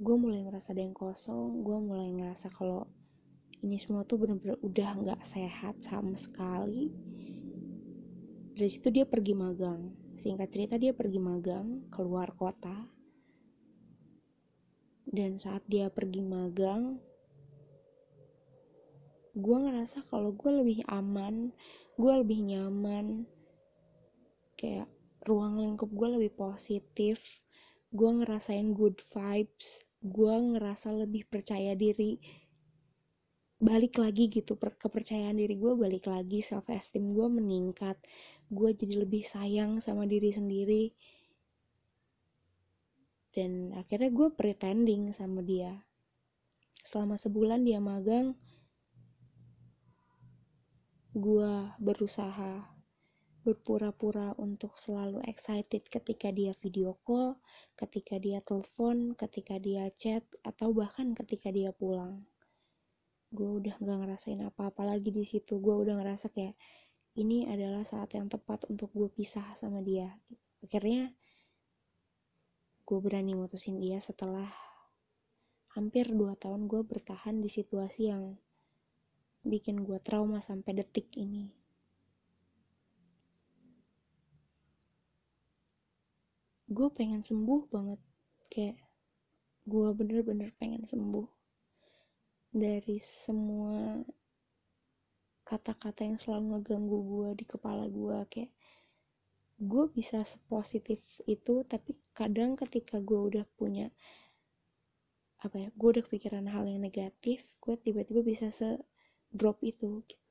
Gue 0.00 0.16
mulai 0.16 0.48
ngerasa 0.48 0.72
ada 0.72 0.80
yang 0.80 0.96
kosong 0.96 1.60
gue 1.60 1.76
mulai 1.76 2.08
ngerasa 2.16 2.48
kalau 2.56 2.88
ini 3.60 3.76
semua 3.76 4.08
tuh 4.08 4.16
bener-bener 4.16 4.56
udah 4.64 4.96
nggak 5.04 5.20
sehat 5.28 5.76
sama 5.84 6.16
sekali. 6.16 6.88
Dari 8.56 8.70
situ 8.72 8.88
dia 8.88 9.04
pergi 9.04 9.36
magang 9.36 10.05
singkat 10.16 10.48
cerita 10.52 10.74
dia 10.80 10.96
pergi 10.96 11.20
magang 11.20 11.88
keluar 11.92 12.32
kota. 12.34 12.88
Dan 15.06 15.38
saat 15.38 15.62
dia 15.70 15.86
pergi 15.88 16.20
magang 16.24 16.98
gue 19.36 19.56
ngerasa 19.60 20.08
kalau 20.08 20.32
gue 20.32 20.52
lebih 20.64 20.80
aman 20.88 21.52
gue 21.96 22.12
lebih 22.12 22.40
nyaman. 22.42 23.28
Kayak 24.56 24.88
ruang 25.26 25.58
lingkup 25.58 25.90
gue 25.90 26.08
lebih 26.16 26.32
positif 26.38 27.18
gue 27.90 28.10
ngerasain 28.22 28.74
good 28.74 28.98
vibes 29.10 29.86
gue 30.06 30.34
ngerasa 30.54 30.94
lebih 30.94 31.26
percaya 31.26 31.74
diri 31.74 32.20
balik 33.56 33.96
lagi 33.96 34.28
gitu 34.28 34.52
kepercayaan 34.60 35.40
diri 35.40 35.56
gue 35.56 35.72
balik 35.72 36.12
lagi 36.12 36.44
self 36.44 36.68
esteem 36.68 37.16
gue 37.16 37.24
meningkat 37.24 37.96
gue 38.52 38.70
jadi 38.76 39.02
lebih 39.02 39.24
sayang 39.24 39.80
sama 39.80 40.04
diri 40.04 40.30
sendiri. 40.30 40.84
Dan 43.32 43.72
akhirnya 43.76 44.12
gue 44.12 44.28
pretending 44.32 45.12
sama 45.12 45.40
dia. 45.44 45.72
Selama 46.84 47.16
sebulan 47.16 47.64
dia 47.64 47.80
magang 47.82 48.36
gue 51.16 51.52
berusaha 51.80 52.76
berpura-pura 53.40 54.36
untuk 54.36 54.74
selalu 54.82 55.22
excited 55.24 55.86
ketika 55.86 56.28
dia 56.34 56.52
video 56.60 56.98
call, 57.06 57.38
ketika 57.78 58.18
dia 58.20 58.42
telepon, 58.42 59.16
ketika 59.16 59.56
dia 59.56 59.88
chat, 59.96 60.26
atau 60.42 60.74
bahkan 60.74 61.14
ketika 61.14 61.48
dia 61.54 61.70
pulang 61.70 62.26
gue 63.34 63.48
udah 63.48 63.74
gak 63.82 63.98
ngerasain 63.98 64.42
apa-apa 64.42 64.86
lagi 64.86 65.10
di 65.10 65.26
situ. 65.26 65.58
Gue 65.58 65.74
udah 65.82 65.98
ngerasa 65.98 66.30
kayak 66.30 66.54
ini 67.16 67.48
adalah 67.48 67.82
saat 67.88 68.12
yang 68.12 68.28
tepat 68.28 68.68
untuk 68.68 68.92
gue 68.92 69.08
pisah 69.08 69.56
sama 69.58 69.80
dia. 69.80 70.12
Akhirnya 70.62 71.10
gue 72.86 72.98
berani 73.02 73.34
mutusin 73.34 73.82
dia 73.82 73.98
setelah 73.98 74.46
hampir 75.74 76.08
2 76.08 76.38
tahun 76.38 76.70
gue 76.70 76.80
bertahan 76.86 77.42
di 77.42 77.50
situasi 77.50 78.08
yang 78.08 78.38
bikin 79.42 79.82
gue 79.82 79.98
trauma 80.00 80.38
sampai 80.38 80.72
detik 80.78 81.10
ini. 81.18 81.50
Gue 86.66 86.88
pengen 86.90 87.22
sembuh 87.22 87.62
banget. 87.70 88.00
Kayak 88.50 88.78
gue 89.66 89.88
bener-bener 89.92 90.54
pengen 90.56 90.86
sembuh 90.86 91.35
dari 92.56 92.96
semua 93.04 94.00
kata-kata 95.44 96.08
yang 96.08 96.16
selalu 96.16 96.44
ngeganggu 96.56 96.98
gue 97.04 97.28
di 97.38 97.44
kepala 97.44 97.84
gue 97.86 98.18
kayak 98.32 98.52
gue 99.60 99.84
bisa 99.92 100.24
sepositif 100.24 100.98
itu 101.28 101.62
tapi 101.68 101.92
kadang 102.16 102.56
ketika 102.56 102.96
gue 102.98 103.20
udah 103.20 103.44
punya 103.60 103.92
apa 105.44 105.56
ya 105.62 105.68
gue 105.76 105.88
udah 105.92 106.04
kepikiran 106.08 106.48
hal 106.48 106.64
yang 106.64 106.80
negatif 106.80 107.44
gue 107.60 107.74
tiba-tiba 107.76 108.24
bisa 108.24 108.48
se 108.48 108.80
drop 109.36 109.60
itu 109.60 110.00
gitu. 110.08 110.26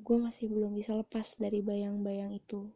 Gue 0.00 0.16
masih 0.16 0.48
belum 0.48 0.72
bisa 0.72 0.96
lepas 0.96 1.36
dari 1.36 1.60
bayang-bayang 1.60 2.32
itu. 2.32 2.72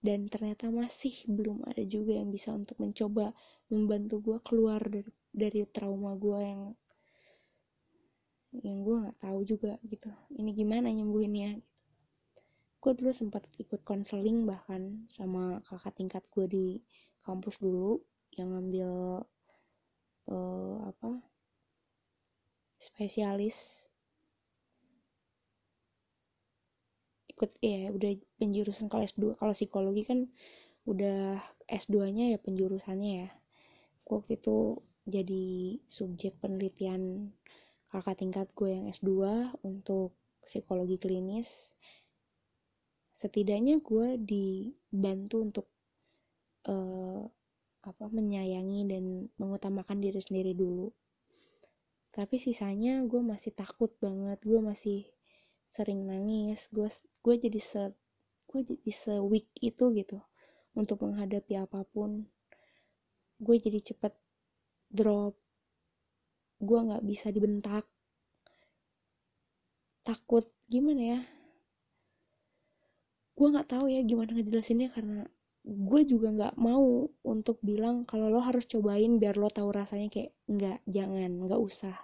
Dan 0.00 0.30
ternyata 0.30 0.70
masih 0.70 1.12
belum 1.28 1.66
ada 1.66 1.82
juga 1.84 2.16
yang 2.16 2.30
bisa 2.30 2.54
untuk 2.54 2.78
mencoba 2.80 3.36
membantu 3.68 4.22
gue 4.22 4.38
keluar 4.46 4.80
dari 4.86 5.10
dari 5.30 5.62
trauma 5.70 6.18
gue 6.18 6.38
yang 6.42 6.62
yang 8.50 8.82
gue 8.82 8.96
nggak 9.06 9.18
tahu 9.22 9.40
juga 9.46 9.78
gitu. 9.86 10.10
Ini 10.34 10.50
gimana 10.54 10.90
nyembuhinnya 10.90 11.62
gitu. 11.62 11.68
gue 12.80 12.92
dulu 12.96 13.12
sempat 13.12 13.44
ikut 13.60 13.84
konseling 13.84 14.48
bahkan 14.48 15.04
sama 15.12 15.60
kakak 15.68 16.00
tingkat 16.00 16.24
gue 16.32 16.46
di 16.48 16.66
kampus 17.20 17.60
dulu 17.60 18.00
yang 18.40 18.56
ngambil 18.56 18.90
uh, 20.32 20.76
apa 20.88 21.20
spesialis. 22.80 23.54
Ikut 27.30 27.52
ya 27.60 27.92
udah 27.92 28.16
penjurusan 28.40 28.88
kalau 28.88 29.04
S2 29.06 29.36
kalau 29.36 29.52
psikologi 29.54 30.02
kan 30.08 30.28
udah 30.88 31.40
S2 31.68 32.10
nya 32.16 32.24
ya 32.34 32.38
penjurusannya 32.40 33.10
ya. 33.24 33.28
Waktu 34.08 34.40
itu 34.40 34.80
jadi 35.10 35.76
subjek 35.90 36.38
penelitian 36.38 37.34
kakak 37.90 38.22
tingkat 38.22 38.46
gue 38.54 38.70
yang 38.70 38.86
S2 38.94 39.10
untuk 39.66 40.14
psikologi 40.46 40.96
klinis 40.96 41.50
setidaknya 43.20 43.84
gue 43.84 44.16
dibantu 44.16 45.36
untuk 45.44 45.66
uh, 46.64 47.20
apa 47.84 48.04
menyayangi 48.08 48.88
dan 48.88 49.04
mengutamakan 49.36 50.00
diri 50.00 50.20
sendiri 50.24 50.56
dulu. 50.56 50.88
Tapi 52.16 52.40
sisanya 52.40 53.04
gue 53.04 53.20
masih 53.20 53.52
takut 53.52 53.92
banget 54.00 54.40
gue 54.40 54.60
masih 54.64 55.04
sering 55.70 56.08
nangis 56.08 56.66
gue 56.74 56.90
gue 57.22 57.34
jadi 57.36 57.60
se 57.60 57.82
gue 58.50 58.60
jadi 58.66 58.90
se 58.90 59.14
weak 59.22 59.46
itu 59.62 59.92
gitu 59.92 60.18
untuk 60.72 61.04
menghadapi 61.04 61.60
apa 61.60 61.84
pun. 61.92 62.24
Gue 63.36 63.56
jadi 63.60 63.84
cepet 63.84 64.16
drop. 64.90 65.38
Gue 66.60 66.78
nggak 66.82 67.06
bisa 67.06 67.30
dibentak. 67.30 67.86
Takut 70.04 70.50
gimana 70.66 71.02
ya? 71.16 71.20
Gue 73.38 73.48
nggak 73.48 73.70
tahu 73.70 73.88
ya 73.88 74.04
gimana 74.04 74.36
ngejelasinnya 74.36 74.92
karena 74.92 75.24
gue 75.64 76.00
juga 76.08 76.28
nggak 76.32 76.54
mau 76.56 77.08
untuk 77.24 77.60
bilang 77.64 78.04
kalau 78.04 78.32
lo 78.32 78.40
harus 78.42 78.64
cobain 78.68 79.20
biar 79.20 79.36
lo 79.36 79.48
tahu 79.48 79.70
rasanya 79.72 80.08
kayak 80.12 80.32
nggak 80.50 80.78
jangan 80.84 81.30
nggak 81.46 81.60
usah. 81.62 81.96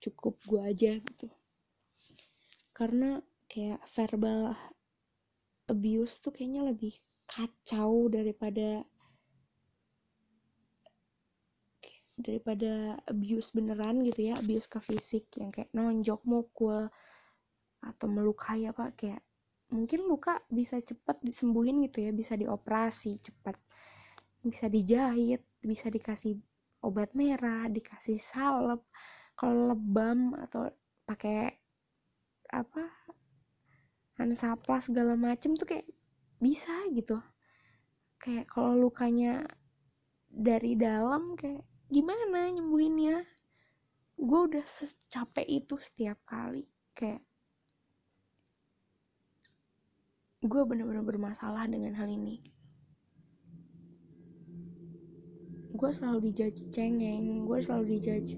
Cukup 0.00 0.40
gue 0.46 0.62
aja 0.62 0.96
gitu. 0.96 1.28
Karena 2.72 3.20
kayak 3.48 3.80
verbal 3.92 4.54
abuse 5.66 6.22
tuh 6.22 6.30
kayaknya 6.30 6.62
lebih 6.70 6.94
kacau 7.26 8.06
daripada 8.06 8.86
daripada 12.16 12.96
abuse 13.04 13.52
beneran 13.52 14.00
gitu 14.08 14.32
ya 14.32 14.40
abuse 14.40 14.66
ke 14.66 14.80
fisik 14.80 15.28
yang 15.36 15.52
kayak 15.52 15.68
nonjok 15.76 16.24
mukul 16.24 16.88
atau 17.84 18.06
melukai 18.08 18.64
apa 18.66 18.96
kayak 18.96 19.20
mungkin 19.68 20.08
luka 20.08 20.40
bisa 20.48 20.80
cepat 20.80 21.20
disembuhin 21.20 21.84
gitu 21.84 22.08
ya 22.08 22.10
bisa 22.16 22.34
dioperasi 22.34 23.20
cepat 23.20 23.60
bisa 24.40 24.70
dijahit 24.72 25.44
bisa 25.60 25.92
dikasih 25.92 26.40
obat 26.86 27.10
merah 27.18 27.66
dikasih 27.66 28.22
salep. 28.22 28.86
Kalau 29.36 29.74
lebam 29.74 30.32
atau 30.38 30.70
pakai 31.04 31.50
apa 32.48 32.88
hansaplas 34.16 34.88
segala 34.88 35.12
macem 35.18 35.58
tuh 35.58 35.68
kayak 35.68 35.86
bisa 36.40 36.72
gitu. 36.94 37.20
Kayak 38.16 38.48
kalau 38.48 38.78
lukanya 38.78 39.44
dari 40.30 40.78
dalam 40.78 41.36
kayak 41.36 41.66
gimana 41.86 42.50
nyembuhinnya? 42.50 43.22
Gue 44.18 44.40
udah 44.50 44.66
secapek 44.66 45.46
itu 45.46 45.78
setiap 45.78 46.18
kali 46.26 46.66
kayak 46.98 47.22
gue 50.42 50.62
bener-bener 50.66 51.06
bermasalah 51.06 51.70
dengan 51.70 51.94
hal 51.94 52.10
ini. 52.10 52.42
Gue 55.76 55.90
selalu 55.94 56.32
dijudge 56.32 56.66
cengeng 56.74 57.46
gue 57.46 57.58
selalu 57.62 57.84
dijudge 57.98 58.34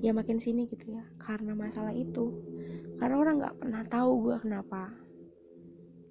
ya 0.00 0.16
makin 0.16 0.40
sini 0.40 0.64
gitu 0.64 0.96
ya 0.96 1.04
karena 1.20 1.52
masalah 1.52 1.92
itu. 1.92 2.32
Karena 2.96 3.20
orang 3.20 3.34
nggak 3.44 3.56
pernah 3.60 3.82
tahu 3.84 4.30
gue 4.30 4.36
kenapa. 4.40 4.88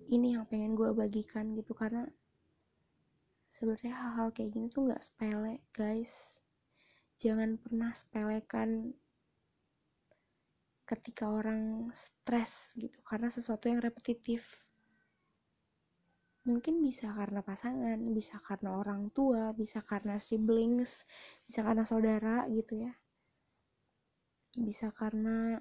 Ini 0.05 0.37
yang 0.37 0.45
pengen 0.45 0.77
gue 0.77 0.93
bagikan 0.93 1.57
gitu 1.57 1.73
karena 1.73 2.05
sebenarnya 3.49 3.95
hal-hal 3.97 4.29
kayak 4.29 4.53
gini 4.53 4.67
tuh 4.69 4.85
nggak 4.85 5.01
sepele 5.01 5.63
guys 5.73 6.44
jangan 7.25 7.57
pernah 7.57 7.91
sepelekan 7.97 8.93
ketika 10.85 11.25
orang 11.25 11.89
stres 11.97 12.77
gitu 12.77 13.01
karena 13.01 13.33
sesuatu 13.33 13.65
yang 13.65 13.81
repetitif 13.81 14.45
mungkin 16.45 16.77
bisa 16.77 17.09
karena 17.09 17.41
pasangan 17.41 17.97
bisa 18.13 18.38
karena 18.38 18.78
orang 18.78 19.09
tua 19.09 19.49
bisa 19.57 19.82
karena 19.82 20.21
siblings 20.21 21.01
bisa 21.49 21.65
karena 21.65 21.84
saudara 21.89 22.45
gitu 22.53 22.86
ya. 22.86 22.93
Bisa 24.53 24.93
karena 24.93 25.57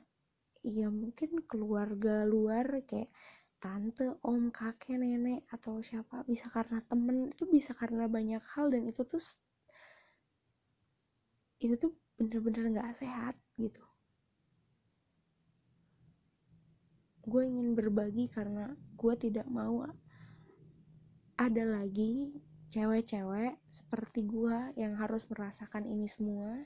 ya 0.60 0.92
mungkin 0.92 1.40
keluarga 1.48 2.28
luar 2.28 2.84
kayak 2.84 3.08
tante, 3.56 4.12
om, 4.20 4.52
kakek, 4.52 5.00
nenek 5.00 5.48
atau 5.48 5.80
siapa 5.80 6.20
bisa 6.28 6.52
karena 6.52 6.84
temen 6.84 7.32
itu 7.32 7.48
bisa 7.48 7.72
karena 7.72 8.04
banyak 8.04 8.44
hal 8.52 8.68
dan 8.68 8.84
itu 8.84 9.00
tuh 9.08 9.24
itu 11.62 11.74
tuh 11.78 11.92
bener-bener 12.18 12.82
gak 12.82 12.94
sehat 12.98 13.34
gitu. 13.58 13.82
Gue 17.24 17.48
ingin 17.48 17.72
berbagi 17.72 18.28
karena 18.28 18.76
gue 18.94 19.14
tidak 19.16 19.48
mau 19.48 19.86
ada 21.34 21.64
lagi 21.66 22.30
cewek-cewek 22.70 23.58
seperti 23.70 24.26
gue 24.26 24.74
yang 24.78 24.98
harus 24.98 25.22
merasakan 25.30 25.86
ini 25.86 26.06
semua 26.10 26.58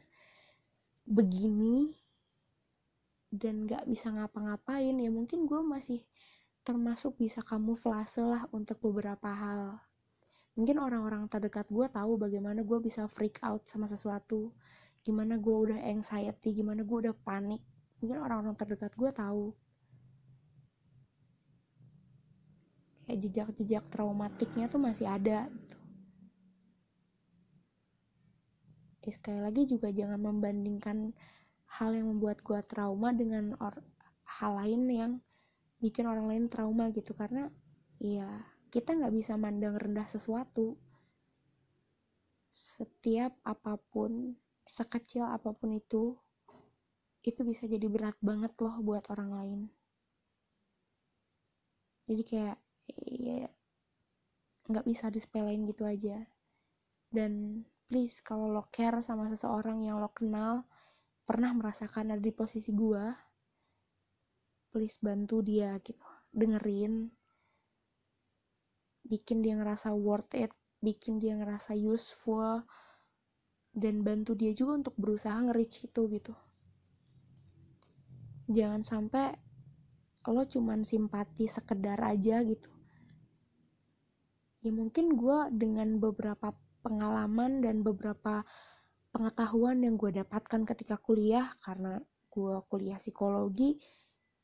begini 1.09 1.97
dan 3.33 3.69
gak 3.69 3.85
bisa 3.89 4.13
ngapa-ngapain. 4.13 4.97
Ya 4.97 5.11
mungkin 5.13 5.45
gue 5.45 5.61
masih 5.61 6.05
termasuk 6.65 7.17
bisa 7.17 7.41
kamuflase 7.41 8.21
lah 8.21 8.45
untuk 8.53 8.77
beberapa 8.85 9.33
hal 9.33 9.81
mungkin 10.59 10.83
orang-orang 10.83 11.31
terdekat 11.31 11.71
gue 11.71 11.87
tahu 11.87 12.19
bagaimana 12.19 12.67
gue 12.67 12.79
bisa 12.83 13.07
freak 13.07 13.39
out 13.47 13.63
sama 13.71 13.87
sesuatu. 13.87 14.51
Gimana 15.07 15.39
gue 15.39 15.55
udah 15.55 15.79
anxiety 15.87 16.51
gimana 16.51 16.83
gue 16.83 16.99
udah 17.07 17.15
panik. 17.15 17.63
Mungkin 18.03 18.19
orang-orang 18.19 18.59
terdekat 18.59 18.91
gue 18.99 19.11
tahu. 19.15 19.55
Kayak 23.07 23.19
jejak-jejak 23.23 23.85
traumatiknya 23.87 24.67
tuh 24.67 24.83
masih 24.83 25.07
ada 25.07 25.47
gitu. 25.47 25.79
Ya, 29.07 29.11
sekali 29.15 29.41
lagi 29.41 29.63
juga 29.65 29.89
jangan 29.95 30.21
membandingkan 30.21 31.15
hal 31.71 31.95
yang 31.95 32.11
membuat 32.13 32.43
gue 32.43 32.61
trauma 32.67 33.15
dengan 33.15 33.55
hal 34.27 34.53
lain 34.59 34.83
yang 34.91 35.13
bikin 35.79 36.05
orang 36.05 36.27
lain 36.27 36.45
trauma 36.51 36.91
gitu. 36.91 37.15
Karena 37.15 37.47
ya 38.03 38.58
kita 38.69 38.93
nggak 38.93 39.15
bisa 39.17 39.35
mandang 39.41 39.77
rendah 39.77 40.05
sesuatu. 40.05 40.77
Setiap 42.53 43.33
apa 43.45 43.81
pun 43.93 44.37
sekecil 44.69 45.25
apa 45.25 45.57
pun 45.57 45.73
itu 45.73 46.13
itu 47.25 47.41
bisa 47.45 47.65
jadi 47.65 47.89
berat 47.89 48.17
banget 48.21 48.53
loh 48.61 48.77
buat 48.85 49.05
orang 49.13 49.31
lain. 49.33 49.61
Jadi 52.09 52.23
kayak 52.25 52.57
ya 53.05 53.49
nggak 54.69 54.85
bisa 54.85 55.09
disepelein 55.09 55.65
gitu 55.65 55.89
aja. 55.89 56.25
Dan 57.09 57.65
please 57.89 58.21
kalau 58.21 58.53
lo 58.53 58.69
care 58.69 59.01
sama 59.01 59.29
seseorang 59.33 59.81
yang 59.85 60.01
lo 60.01 60.13
kenal 60.13 60.69
pernah 61.25 61.53
merasakan 61.57 62.13
ada 62.13 62.21
di 62.21 62.33
posisi 62.33 62.73
gua 62.73 63.13
please 64.69 65.01
bantu 65.01 65.41
dia 65.41 65.77
gitu. 65.81 66.05
Dengerin 66.29 67.09
bikin 69.09 69.41
dia 69.41 69.57
ngerasa 69.57 69.91
worth 69.97 70.37
it 70.37 70.53
bikin 70.79 71.19
dia 71.19 71.35
ngerasa 71.35 71.75
useful 71.75 72.63
dan 73.75 74.07
bantu 74.07 74.39
dia 74.39 74.55
juga 74.55 74.85
untuk 74.85 74.95
berusaha 74.95 75.35
nge-reach 75.35 75.91
itu 75.91 76.03
gitu. 76.13 76.35
Jangan 78.49 78.83
sampai 78.87 79.35
lo 80.29 80.45
cuman 80.45 80.85
simpati 80.85 81.49
sekedar 81.49 81.99
aja 82.05 82.45
gitu. 82.45 82.69
Ya 84.61 84.71
mungkin 84.75 85.17
gue 85.17 85.39
dengan 85.57 85.97
beberapa 85.97 86.53
pengalaman 86.85 87.65
dan 87.65 87.81
beberapa 87.81 88.45
pengetahuan 89.09 89.81
yang 89.83 89.97
gue 89.97 90.13
dapatkan 90.15 90.69
ketika 90.69 91.01
kuliah 91.01 91.57
karena 91.65 91.99
gue 92.29 92.55
kuliah 92.69 93.01
psikologi 93.01 93.81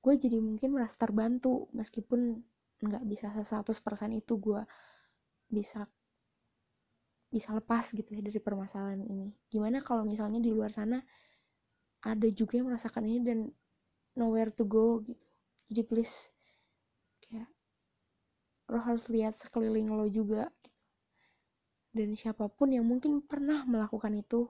gue 0.05 0.15
jadi 0.21 0.37
mungkin 0.37 0.77
merasa 0.77 1.01
terbantu 1.01 1.73
meskipun 1.73 2.45
nggak 2.89 3.05
bisa 3.13 3.27
100% 3.33 4.11
itu 4.21 4.33
gue 4.47 4.61
bisa 5.57 5.81
bisa 7.35 7.51
lepas 7.59 7.85
gitu 7.99 8.11
ya 8.17 8.23
dari 8.23 8.39
permasalahan 8.39 9.03
ini. 9.03 9.29
Gimana 9.51 9.83
kalau 9.83 10.07
misalnya 10.07 10.39
di 10.39 10.51
luar 10.55 10.71
sana 10.71 10.99
ada 12.05 12.29
juga 12.31 12.53
yang 12.61 12.71
merasakan 12.71 13.05
ini 13.11 13.21
dan 13.29 13.39
nowhere 14.21 14.53
to 14.55 14.65
go 14.69 15.03
gitu. 15.03 15.27
Jadi 15.71 15.83
please 15.91 16.17
kayak 17.27 17.49
lo 18.71 18.79
harus 18.81 19.05
lihat 19.11 19.35
sekeliling 19.37 19.89
lo 19.93 20.07
juga 20.09 20.49
gitu. 20.65 20.81
dan 21.95 22.09
siapa 22.19 22.45
pun 22.51 22.69
yang 22.77 22.87
mungkin 22.87 23.23
pernah 23.25 23.67
melakukan 23.67 24.15
itu 24.23 24.47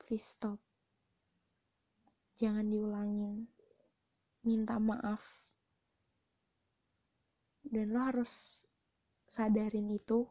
please 0.00 0.24
stop. 0.24 0.58
Jangan 2.40 2.64
diulangin. 2.72 3.50
Minta 4.46 4.78
maaf 4.80 5.47
dan 7.68 7.92
lo 7.92 8.00
harus 8.00 8.64
sadarin 9.28 9.92
itu 9.92 10.24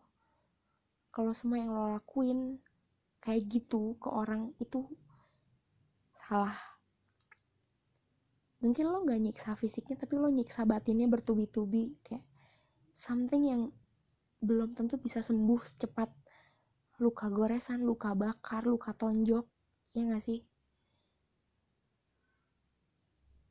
kalau 1.14 1.34
semua 1.34 1.58
yang 1.62 1.74
lo 1.74 1.94
lakuin 1.98 2.62
kayak 3.22 3.46
gitu 3.50 3.98
ke 3.98 4.10
orang 4.10 4.54
itu 4.62 4.86
salah. 6.14 6.58
Mungkin 8.62 8.90
lo 8.90 9.06
gak 9.06 9.22
nyiksa 9.22 9.54
fisiknya 9.54 9.98
tapi 9.98 10.18
lo 10.18 10.30
nyiksa 10.30 10.66
batinnya 10.66 11.06
bertubi-tubi 11.06 11.94
kayak 12.06 12.26
something 12.98 13.44
yang 13.46 13.62
belum 14.42 14.78
tentu 14.78 14.98
bisa 15.02 15.22
sembuh 15.22 15.62
secepat 15.66 16.10
luka 16.98 17.30
goresan, 17.30 17.86
luka 17.86 18.18
bakar, 18.18 18.66
luka 18.66 18.94
tonjok 18.94 19.46
ya 19.94 20.02
gak 20.10 20.22
sih? 20.26 20.42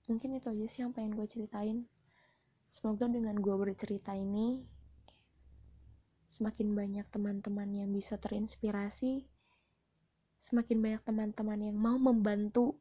Mungkin 0.06 0.38
itu 0.38 0.46
aja 0.50 0.66
sih 0.70 0.80
yang 0.86 0.94
pengen 0.94 1.18
gue 1.18 1.26
ceritain 1.26 1.86
semoga 2.72 3.06
dengan 3.10 3.38
gue 3.38 3.54
bercerita 3.54 4.14
ini 4.14 4.64
semakin 6.30 6.74
banyak 6.74 7.06
teman-teman 7.08 7.68
yang 7.72 7.88
bisa 7.92 8.18
terinspirasi 8.18 9.26
semakin 10.38 10.78
banyak 10.78 11.02
teman-teman 11.02 11.58
yang 11.58 11.76
mau 11.76 11.96
membantu 11.96 12.78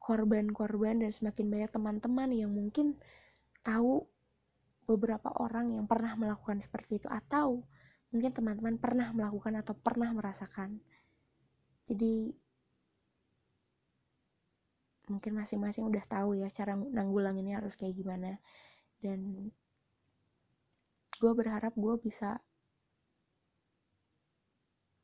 korban-korban 0.00 1.04
dan 1.04 1.12
semakin 1.12 1.46
banyak 1.52 1.70
teman-teman 1.70 2.30
yang 2.32 2.50
mungkin 2.50 2.96
tahu 3.60 4.08
beberapa 4.88 5.30
orang 5.38 5.76
yang 5.76 5.86
pernah 5.86 6.16
melakukan 6.18 6.58
seperti 6.58 6.98
itu 6.98 7.06
atau 7.06 7.62
mungkin 8.10 8.34
teman-teman 8.34 8.80
pernah 8.80 9.14
melakukan 9.14 9.62
atau 9.62 9.74
pernah 9.78 10.10
merasakan. 10.10 10.82
Jadi 11.86 12.34
mungkin 15.06 15.34
masing-masing 15.38 15.86
udah 15.86 16.02
tahu 16.06 16.38
ya 16.38 16.50
cara 16.54 16.78
nanggulanginnya 16.78 17.58
harus 17.58 17.74
kayak 17.74 17.98
gimana 17.98 18.38
dan 19.00 19.50
gue 21.20 21.32
berharap 21.36 21.76
gue 21.76 21.94
bisa 22.00 22.40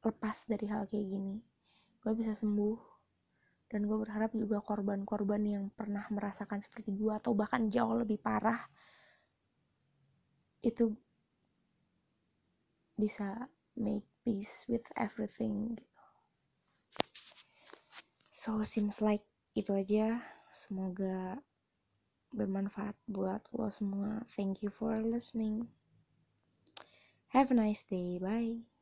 lepas 0.06 0.36
dari 0.46 0.66
hal 0.70 0.86
kayak 0.86 1.06
gini. 1.10 1.36
Gue 2.00 2.12
bisa 2.14 2.32
sembuh. 2.32 2.78
Dan 3.66 3.82
gue 3.90 3.98
berharap 3.98 4.30
juga 4.30 4.62
korban-korban 4.62 5.42
yang 5.42 5.64
pernah 5.74 6.06
merasakan 6.14 6.62
seperti 6.62 6.94
gue 6.94 7.10
atau 7.10 7.34
bahkan 7.34 7.66
jauh 7.66 7.98
lebih 7.98 8.22
parah 8.22 8.62
itu 10.62 10.94
bisa 12.94 13.50
make 13.74 14.06
peace 14.22 14.64
with 14.70 14.86
everything 14.94 15.74
gitu. 15.74 15.86
So 18.30 18.62
seems 18.62 19.02
like 19.02 19.26
itu 19.58 19.74
aja. 19.74 20.22
Semoga 20.54 21.42
bermanfaat 22.36 22.94
buat 23.08 23.42
lo 23.56 23.72
semua. 23.72 24.22
Thank 24.36 24.60
you 24.60 24.68
for 24.68 25.00
listening. 25.00 25.66
Have 27.32 27.50
a 27.50 27.56
nice 27.56 27.82
day. 27.82 28.20
Bye 28.20 28.75